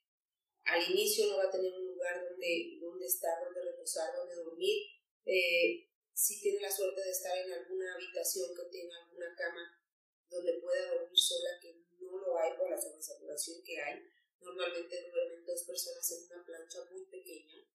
al 0.65 0.91
inicio 0.91 1.27
no 1.29 1.39
va 1.39 1.45
a 1.45 1.51
tener 1.51 1.73
un 1.73 1.86
lugar 2.07 2.29
donde, 2.29 2.79
donde 2.81 3.07
estar, 3.07 3.45
donde 3.45 3.63
reposar, 3.63 4.15
donde 4.15 4.37
dormir. 4.37 4.83
Eh, 5.25 5.89
si 6.13 6.41
tiene 6.41 6.61
la 6.61 6.71
suerte 6.71 7.03
de 7.03 7.11
estar 7.11 7.37
en 7.37 7.53
alguna 7.53 7.95
habitación 7.95 8.55
que 8.57 8.65
tenga 8.71 8.97
alguna 9.05 9.35
cama 9.37 9.83
donde 10.29 10.61
pueda 10.61 10.93
dormir 10.93 11.19
sola, 11.19 11.59
que 11.61 11.85
no 12.01 12.19
lo 12.19 12.39
hay 12.39 12.57
por 12.57 12.71
la 12.71 12.81
sobresaturación 12.81 13.63
que 13.63 13.81
hay, 13.81 14.03
normalmente 14.41 15.11
duermen 15.11 15.45
dos 15.45 15.65
personas 15.65 16.11
en 16.13 16.25
una 16.25 16.45
plancha 16.45 16.85
muy 16.91 17.05
pequeña 17.07 17.67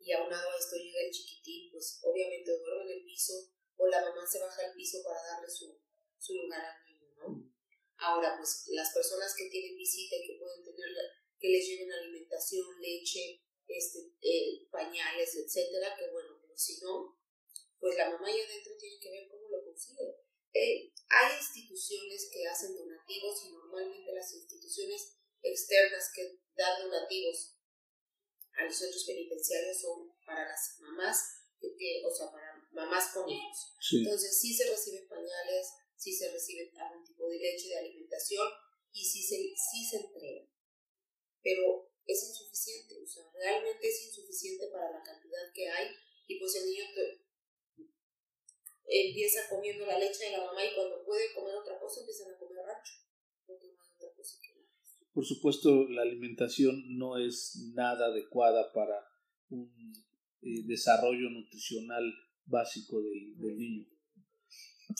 y 0.00 0.12
aunado 0.12 0.50
a 0.50 0.56
esto 0.56 0.76
llega 0.76 1.00
el 1.02 1.12
chiquitín, 1.12 1.70
pues 1.70 2.00
obviamente 2.02 2.50
duerme 2.58 2.92
en 2.92 2.98
el 2.98 3.04
piso 3.04 3.34
o 3.76 3.86
la 3.86 4.00
mamá 4.00 4.26
se 4.26 4.40
baja 4.40 4.62
al 4.66 4.74
piso 4.74 5.02
para 5.04 5.22
darle 5.22 5.50
su, 5.50 5.78
su 6.18 6.34
lugar 6.34 6.64
al 6.64 6.84
niño. 6.84 7.50
Ahora, 7.98 8.36
pues 8.38 8.64
las 8.68 8.94
personas 8.94 9.34
que 9.36 9.50
tienen 9.50 9.76
visita 9.76 10.16
y 10.16 10.26
que 10.26 10.38
pueden 10.38 10.64
tener, 10.64 10.88
que 11.40 11.48
les 11.48 11.66
lleven 11.66 11.92
alimentación, 11.92 12.80
leche, 12.80 13.42
este, 13.66 14.12
eh, 14.20 14.68
pañales, 14.70 15.34
etcétera, 15.34 15.96
que 15.98 16.10
bueno, 16.10 16.38
pero 16.40 16.56
si 16.56 16.80
no, 16.82 17.18
pues 17.78 17.96
la 17.96 18.10
mamá 18.10 18.28
ahí 18.28 18.40
adentro 18.40 18.76
tiene 18.78 19.00
que 19.00 19.10
ver 19.10 19.28
cómo 19.28 19.48
lo 19.48 19.64
consigue. 19.64 20.04
Eh, 20.52 20.92
hay 21.08 21.36
instituciones 21.38 22.28
que 22.32 22.46
hacen 22.46 22.76
donativos 22.76 23.44
y 23.46 23.52
normalmente 23.52 24.12
las 24.12 24.34
instituciones 24.34 25.16
externas 25.42 26.10
que 26.14 26.40
dan 26.54 26.82
donativos 26.82 27.56
a 28.52 28.64
los 28.64 28.76
centros 28.76 29.04
penitenciarios 29.04 29.80
son 29.80 30.12
para 30.26 30.46
las 30.46 30.76
mamás, 30.80 31.16
que, 31.60 32.02
o 32.04 32.14
sea, 32.14 32.30
para 32.30 32.68
mamás 32.72 33.12
con 33.14 33.28
hijos. 33.28 33.74
Entonces 33.92 34.38
sí 34.38 34.54
se 34.54 34.68
reciben 34.68 35.08
pañales, 35.08 35.68
sí 35.96 36.12
se 36.12 36.30
recibe 36.30 36.70
algún 36.78 37.04
tipo 37.04 37.28
de 37.28 37.38
leche, 37.38 37.68
de 37.68 37.78
alimentación 37.78 38.48
y 38.92 39.04
sí 39.04 39.22
se, 39.22 39.36
sí 39.36 39.84
se 39.88 39.96
entrega. 39.98 40.46
Pero 41.42 41.90
es 42.06 42.28
insuficiente, 42.28 43.02
o 43.02 43.06
sea, 43.06 43.24
realmente 43.32 43.88
es 43.88 44.06
insuficiente 44.06 44.66
para 44.72 44.90
la 44.90 45.02
cantidad 45.02 45.52
que 45.54 45.68
hay. 45.68 45.88
Y 46.26 46.38
pues 46.38 46.54
el 46.56 46.66
niño 46.66 46.84
empieza 48.90 49.48
comiendo 49.48 49.86
la 49.86 49.98
leche 49.98 50.26
de 50.26 50.32
la 50.32 50.44
mamá 50.44 50.64
y 50.64 50.74
cuando 50.74 51.04
puede 51.04 51.32
comer 51.34 51.54
otra 51.54 51.78
cosa 51.78 52.00
empiezan 52.00 52.34
a 52.34 52.38
comer 52.38 52.58
rancho, 52.64 52.94
Por 55.12 55.24
supuesto, 55.24 55.88
la 55.88 56.02
alimentación 56.02 56.98
no 56.98 57.18
es 57.18 57.70
nada 57.74 58.06
adecuada 58.06 58.72
para 58.72 59.06
un 59.50 59.92
eh, 60.42 60.62
desarrollo 60.66 61.30
nutricional 61.30 62.12
básico 62.46 63.00
del, 63.02 63.56
niño. 63.56 63.86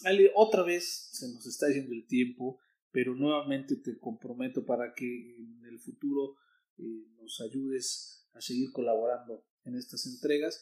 Ale, 0.05 0.31
otra 0.35 0.63
vez 0.63 1.11
se 1.13 1.29
nos 1.33 1.47
está 1.47 1.69
yendo 1.69 1.93
el 1.93 2.07
tiempo, 2.07 2.61
pero 2.93 3.15
nuevamente 3.15 3.77
te 3.77 3.99
comprometo 3.99 4.65
para 4.65 4.95
que 4.95 5.37
en 5.37 5.65
el 5.67 5.79
futuro 5.79 6.37
eh, 6.79 7.07
nos 7.21 7.41
ayudes 7.41 8.29
a 8.33 8.41
seguir 8.41 8.73
colaborando 8.73 9.45
en 9.65 9.77
estas 9.77 10.07
entregas. 10.07 10.61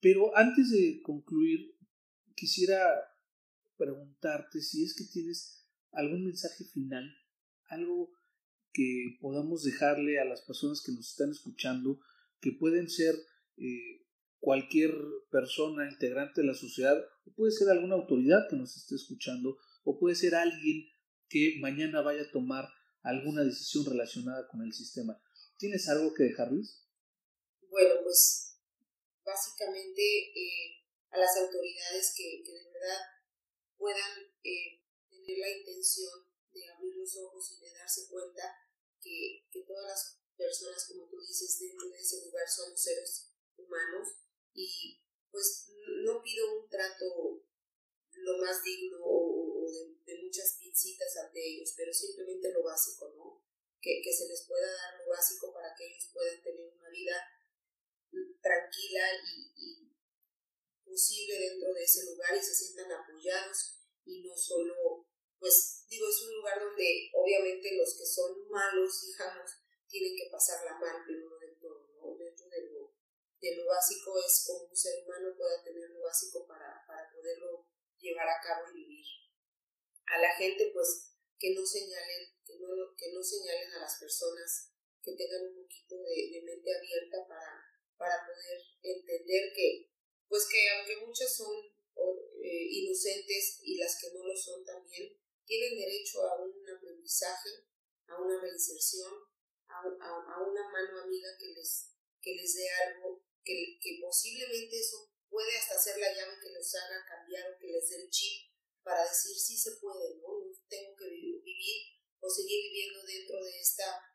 Pero 0.00 0.36
antes 0.36 0.70
de 0.70 1.00
concluir, 1.02 1.76
quisiera 2.34 2.78
preguntarte 3.76 4.60
si 4.60 4.84
es 4.84 4.94
que 4.94 5.04
tienes 5.04 5.66
algún 5.92 6.24
mensaje 6.24 6.64
final, 6.64 7.04
algo 7.66 8.10
que 8.72 9.18
podamos 9.20 9.64
dejarle 9.64 10.18
a 10.18 10.24
las 10.24 10.42
personas 10.42 10.82
que 10.84 10.92
nos 10.92 11.10
están 11.10 11.30
escuchando, 11.30 12.00
que 12.40 12.52
pueden 12.52 12.88
ser 12.88 13.14
eh, 13.56 14.06
cualquier 14.40 14.92
persona 15.30 15.88
integrante 15.90 16.40
de 16.40 16.46
la 16.48 16.54
sociedad, 16.54 16.98
o 17.24 17.32
puede 17.34 17.52
ser 17.52 17.68
alguna 17.68 17.94
autoridad 17.94 18.48
que 18.48 18.56
nos 18.56 18.76
esté 18.76 18.96
escuchando, 18.96 19.58
o 19.84 19.98
puede 19.98 20.16
ser 20.16 20.34
alguien 20.34 20.86
que 21.32 21.56
mañana 21.60 22.02
vaya 22.02 22.22
a 22.22 22.30
tomar 22.30 22.68
alguna 23.02 23.42
decisión 23.42 23.86
relacionada 23.86 24.46
con 24.48 24.60
el 24.62 24.72
sistema. 24.72 25.18
¿Tienes 25.56 25.88
algo 25.88 26.12
que 26.12 26.24
dejarles? 26.24 26.82
bueno, 27.72 28.04
pues 28.04 28.60
básicamente 29.24 30.02
eh, 30.36 30.84
a 31.08 31.16
las 31.16 31.34
autoridades 31.40 32.12
que, 32.14 32.44
que, 32.44 32.52
de 32.52 32.68
verdad 32.68 33.00
puedan 33.78 34.12
eh, 34.44 34.84
tener 35.08 35.38
la 35.38 35.56
intención 35.56 36.28
de 36.52 36.68
abrir 36.68 36.96
los 36.96 37.16
ojos 37.16 37.56
y 37.56 37.64
de 37.64 37.72
darse 37.72 38.08
cuenta 38.10 38.44
que, 39.00 39.48
que 39.50 39.64
todas 39.64 39.88
las 39.88 40.20
personas, 40.36 40.86
como 40.86 41.08
tú 41.08 41.16
dices, 41.16 41.58
dentro 41.58 41.88
de 41.88 41.98
ese 41.98 42.26
lugar 42.26 42.44
son 42.46 42.76
seres 42.76 43.32
humanos 43.56 44.20
y 44.52 45.00
pues 45.30 45.72
no 46.04 46.22
pido 46.22 46.60
un 46.60 46.68
trato 46.68 47.42
lo 48.12 48.38
más 48.38 48.62
digno 48.62 48.98
o, 49.00 49.31
de, 50.06 50.22
muchas 50.22 50.56
pincitas 50.58 51.16
ante 51.16 51.40
ellos, 51.40 51.74
pero 51.76 51.92
simplemente 51.92 52.52
lo 52.52 52.62
básico, 52.62 53.12
¿no? 53.16 53.44
Que, 53.80 54.00
que 54.02 54.12
se 54.12 54.28
les 54.28 54.46
pueda 54.46 54.66
dar 54.66 55.00
lo 55.00 55.10
básico 55.10 55.52
para 55.52 55.74
que 55.76 55.86
ellos 55.86 56.10
puedan 56.12 56.42
tener 56.42 56.72
una 56.72 56.88
vida 56.88 57.16
tranquila 58.40 59.08
y, 59.26 59.52
y 59.56 59.92
posible 60.84 61.38
dentro 61.38 61.72
de 61.72 61.82
ese 61.82 62.04
lugar 62.04 62.36
y 62.36 62.42
se 62.42 62.54
sientan 62.54 62.92
apoyados 62.92 63.78
y 64.04 64.22
no 64.22 64.36
solo, 64.36 65.06
pues 65.38 65.86
digo, 65.88 66.08
es 66.08 66.22
un 66.22 66.34
lugar 66.36 66.60
donde 66.60 67.10
obviamente 67.14 67.76
los 67.76 67.96
que 67.96 68.06
son 68.06 68.48
malos, 68.48 69.06
digamos, 69.06 69.50
tienen 69.88 70.16
que 70.16 70.30
pasarla 70.30 70.78
mal, 70.78 71.04
pero 71.06 71.28
no 71.28 71.38
del 71.38 71.58
todo, 71.58 71.88
¿no? 71.96 72.16
Dentro 72.16 72.48
de 72.48 72.70
lo, 72.70 72.94
de 73.40 73.56
lo 73.56 73.66
básico 73.66 74.18
es 74.18 74.44
como 74.46 74.64
un 74.64 74.76
ser 74.76 75.04
humano 75.04 75.36
pueda 75.36 75.62
tener 75.62 75.90
lo 75.90 76.02
básico 76.02 76.46
para, 76.46 76.84
para 76.86 77.10
poderlo 77.12 77.66
llevar 77.98 78.28
a 78.28 78.40
cabo 78.42 78.70
y 78.70 78.74
vivir. 78.74 79.06
A 80.12 80.20
la 80.20 80.36
gente, 80.36 80.70
pues, 80.74 81.16
que 81.38 81.54
no 81.54 81.64
señalen, 81.64 82.28
que 82.44 82.60
no, 82.60 82.68
que 82.96 83.12
no 83.12 83.22
señalen 83.22 83.72
a 83.72 83.80
las 83.80 83.98
personas, 83.98 84.70
que 85.02 85.16
tengan 85.16 85.48
un 85.48 85.64
poquito 85.64 85.96
de, 86.04 86.36
de 86.36 86.42
mente 86.44 86.68
abierta 86.68 87.26
para, 87.26 87.64
para 87.96 88.26
poder 88.26 88.60
entender 88.82 89.52
que, 89.56 89.90
pues 90.28 90.46
que 90.52 90.68
aunque 90.70 91.06
muchas 91.06 91.34
son 91.34 91.50
eh, 92.44 92.66
inocentes 92.70 93.58
y 93.62 93.78
las 93.78 93.98
que 94.00 94.12
no 94.12 94.22
lo 94.22 94.36
son 94.36 94.64
también, 94.64 95.16
tienen 95.44 95.78
derecho 95.78 96.22
a 96.22 96.44
un 96.44 96.62
aprendizaje, 96.68 97.66
a 98.06 98.20
una 98.20 98.40
reinserción, 98.40 99.12
a, 99.66 99.80
a, 99.80 100.42
una 100.44 100.68
mano 100.68 101.00
amiga 101.02 101.30
que 101.38 101.54
les, 101.54 101.90
que 102.20 102.34
les 102.34 102.54
dé 102.54 102.68
algo, 102.68 103.24
que, 103.42 103.78
que 103.80 103.98
posiblemente 104.00 104.78
eso 104.78 105.10
puede 105.28 105.56
hasta 105.56 105.78
ser 105.78 105.98
la 105.98 106.12
llave 106.12 106.38
que 106.40 106.50
les 106.50 106.74
haga 106.74 107.04
cambiar 107.08 107.50
o 107.50 107.58
que 107.58 107.66
les 107.66 107.88
dé 107.88 107.96
el 108.02 108.10
chip 108.10 108.51
para 108.82 109.08
decir 109.08 109.36
sí 109.36 109.56
se 109.56 109.76
puede, 109.80 110.16
¿no? 110.16 110.28
Tengo 110.68 110.96
que 110.96 111.08
vivir 111.08 111.98
o 112.20 112.28
seguir 112.28 112.62
viviendo 112.70 113.02
dentro 113.04 113.42
de 113.44 113.60
esta 113.60 114.12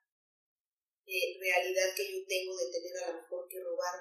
eh, 1.07 1.39
realidad 1.39 1.95
que 1.95 2.03
yo 2.03 2.19
tengo 2.27 2.51
de 2.57 2.67
tener 2.67 2.91
a 2.99 3.07
lo 3.07 3.21
mejor 3.21 3.47
que 3.47 3.63
robar, 3.63 3.95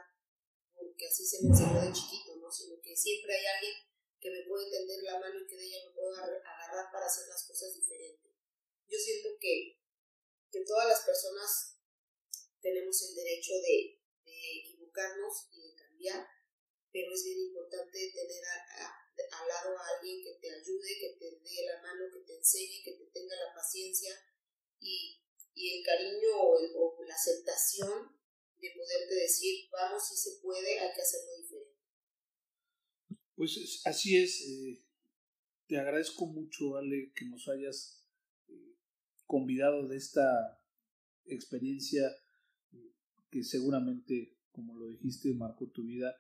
porque 0.74 1.06
así 1.06 1.24
se 1.24 1.38
me 1.40 1.54
enseñó 1.54 1.78
de 1.78 1.94
chiquito, 1.94 2.34
¿no? 2.34 2.50
Sino 2.50 2.82
que 2.82 2.96
siempre 2.96 3.30
hay 3.30 3.46
alguien 3.46 3.74
que 4.18 4.30
me 4.30 4.42
puede 4.42 4.68
tender 4.68 5.04
la 5.04 5.20
mano 5.20 5.38
y 5.38 5.46
que 5.46 5.54
de 5.54 5.66
ella 5.70 5.86
me 5.86 5.94
puedo 5.94 6.10
agarrar 6.10 6.90
para 6.90 7.06
hacer 7.06 7.28
las 7.28 7.46
cosas 7.46 7.78
diferentes. 7.78 8.34
Yo 8.90 8.98
siento 8.98 9.38
que, 9.38 9.78
que 10.50 10.64
todas 10.66 10.88
las 10.88 11.06
personas 11.06 11.78
tenemos 12.58 13.00
el 13.06 13.14
derecho 13.14 13.54
de, 13.54 14.02
de 14.26 14.38
equivocarnos 14.66 15.46
y 15.52 15.62
de 15.62 15.74
cambiar, 15.78 16.26
pero 16.90 17.14
es 17.14 17.22
bien 17.22 17.38
importante 17.38 18.10
tener 18.10 18.42
al 18.42 19.46
lado 19.46 19.78
a 19.78 19.88
alguien 19.94 20.24
que 20.24 20.42
te 20.42 20.50
ayude, 20.50 20.98
que 20.98 21.14
te 21.20 21.38
dé 21.38 21.66
la 21.70 21.82
mano, 21.82 22.10
que 22.12 22.26
te 22.26 22.34
enseñe, 22.34 22.82
que 22.82 22.98
te 22.98 23.06
tenga 23.14 23.36
la 23.36 23.54
paciencia 23.54 24.10
y 24.80 25.22
y 25.56 25.78
el 25.78 25.84
cariño 25.84 26.28
o, 26.36 27.02
la 27.02 27.14
aceptación 27.14 28.20
de 28.58 28.72
poderte 28.76 29.14
decir, 29.14 29.68
vamos, 29.70 30.06
si 30.06 30.16
se 30.16 30.38
puede, 30.42 30.78
hay 30.78 30.94
que 30.94 31.00
hacerlo 31.00 31.32
diferente. 31.38 31.76
Pues 33.46 33.82
así 33.84 34.16
es. 34.16 34.40
Eh, 34.48 34.84
te 35.68 35.78
agradezco 35.78 36.26
mucho, 36.26 36.76
Ale, 36.76 37.12
que 37.14 37.26
nos 37.26 37.46
hayas 37.46 38.04
eh, 38.48 38.74
convidado 39.24 39.86
de 39.86 39.96
esta 39.96 40.60
experiencia 41.26 42.10
que 43.30 43.44
seguramente, 43.44 44.36
como 44.50 44.76
lo 44.76 44.88
dijiste, 44.88 45.32
marcó 45.34 45.70
tu 45.70 45.84
vida, 45.84 46.12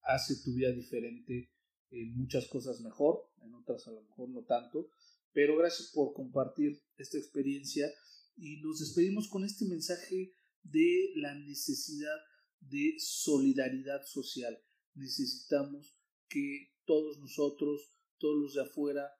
hace 0.00 0.36
tu 0.42 0.54
vida 0.54 0.72
diferente, 0.72 1.50
en 1.90 2.16
muchas 2.16 2.46
cosas 2.46 2.80
mejor, 2.80 3.30
en 3.42 3.54
otras 3.54 3.86
a 3.86 3.90
lo 3.90 4.02
mejor 4.04 4.30
no 4.30 4.42
tanto, 4.44 4.88
pero 5.34 5.54
gracias 5.58 5.90
por 5.92 6.14
compartir 6.14 6.80
esta 6.96 7.18
experiencia 7.18 7.92
y 8.36 8.62
nos 8.62 8.80
despedimos 8.80 9.28
con 9.28 9.44
este 9.44 9.66
mensaje 9.66 10.32
de 10.62 11.12
la 11.16 11.34
necesidad 11.34 12.16
de 12.60 12.94
solidaridad 12.98 14.02
social. 14.06 14.58
Necesitamos 14.94 15.97
que 16.28 16.72
todos 16.84 17.18
nosotros, 17.18 17.92
todos 18.18 18.36
los 18.40 18.54
de 18.54 18.62
afuera, 18.62 19.10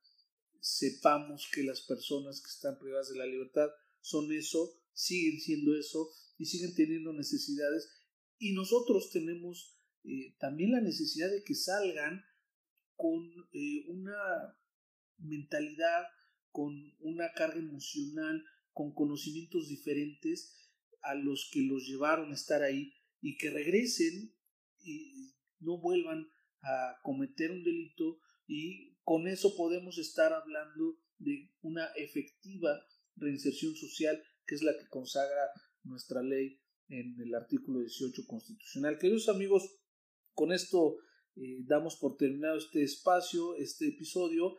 sepamos 0.61 1.49
que 1.53 1.63
las 1.63 1.83
personas 1.83 2.41
que 2.41 2.51
están 2.51 2.79
privadas 2.79 3.11
de 3.11 3.19
la 3.19 3.27
libertad 3.27 3.69
son 4.01 4.33
eso, 4.33 4.81
siguen 4.93 5.41
siendo 5.41 5.77
eso 5.77 6.11
y 6.37 6.47
siguen 6.47 6.75
teniendo 6.75 7.13
necesidades. 7.13 7.89
Y 8.39 8.53
nosotros 8.53 9.11
tenemos 9.11 9.79
eh, 10.05 10.35
también 10.39 10.73
la 10.73 10.81
necesidad 10.81 11.31
de 11.31 11.43
que 11.45 11.55
salgan 11.55 12.25
con 12.97 13.31
eh, 13.53 13.85
una 13.89 14.57
mentalidad, 15.19 16.05
con 16.51 16.75
una 17.01 17.33
carga 17.33 17.59
emocional, 17.59 18.45
con 18.73 18.93
conocimientos 18.95 19.69
diferentes 19.69 20.57
a 21.03 21.15
los 21.15 21.51
que 21.53 21.63
los 21.63 21.87
llevaron 21.87 22.31
a 22.31 22.35
estar 22.35 22.63
ahí 22.63 22.93
y 23.21 23.37
que 23.37 23.51
regresen 23.51 24.35
y 24.81 25.35
no 25.61 25.79
vuelvan 25.79 26.29
a 26.63 26.99
cometer 27.03 27.51
un 27.51 27.63
delito 27.63 28.21
y 28.47 28.97
con 29.05 29.29
eso 29.29 29.57
podemos 29.57 29.99
estar 29.99 30.33
hablando 30.33 30.99
de 31.19 31.51
una 31.63 31.87
efectiva 31.97 32.81
reinserción 33.17 33.75
social 33.75 34.23
que 34.47 34.55
es 34.55 34.63
la 34.63 34.77
que 34.79 34.89
consagra 34.89 35.51
nuestra 35.85 36.23
ley 36.23 36.61
en 36.89 37.21
el 37.21 37.35
artículo 37.35 37.81
18 37.81 38.27
constitucional. 38.27 38.99
Queridos 38.99 39.29
amigos, 39.29 39.79
con 40.33 40.53
esto 40.53 40.97
eh, 41.37 41.63
damos 41.67 41.97
por 41.97 42.17
terminado 42.17 42.57
este 42.57 42.83
espacio, 42.83 43.55
este 43.57 43.89
episodio, 43.89 44.57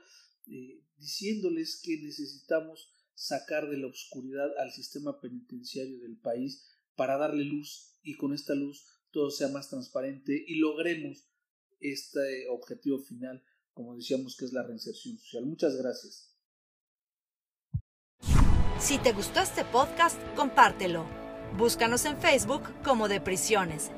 eh, 0.48 0.84
diciéndoles 0.98 1.82
que 1.84 1.98
necesitamos 1.98 2.94
sacar 3.14 3.70
de 3.70 3.78
la 3.78 3.88
oscuridad 3.88 4.58
al 4.60 4.72
sistema 4.72 5.20
penitenciario 5.20 6.00
del 6.00 6.18
país 6.18 6.66
para 6.96 7.18
darle 7.18 7.44
luz 7.44 7.98
y 8.02 8.16
con 8.16 8.34
esta 8.34 8.56
luz 8.56 8.86
todo 9.12 9.32
sea 9.32 9.50
más 9.50 9.70
transparente 9.70 10.44
y 10.48 10.56
logremos 10.56 11.29
este 11.80 12.48
objetivo 12.50 13.00
final, 13.00 13.44
como 13.74 13.96
decíamos 13.96 14.36
que 14.38 14.46
es 14.46 14.54
la 14.54 14.64
reinserción 14.64 15.18
social. 15.18 15.46
Muchas 15.46 15.76
gracias. 15.76 16.36
Si 18.80 18.98
te 18.98 19.12
gustó 19.12 19.42
este 19.42 19.66
podcast, 19.66 20.18
compártelo. 20.36 21.06
Búscanos 21.58 22.06
en 22.06 22.18
Facebook 22.18 22.64
como 22.84 23.08
De 23.08 23.20
Prisiones 23.20 23.92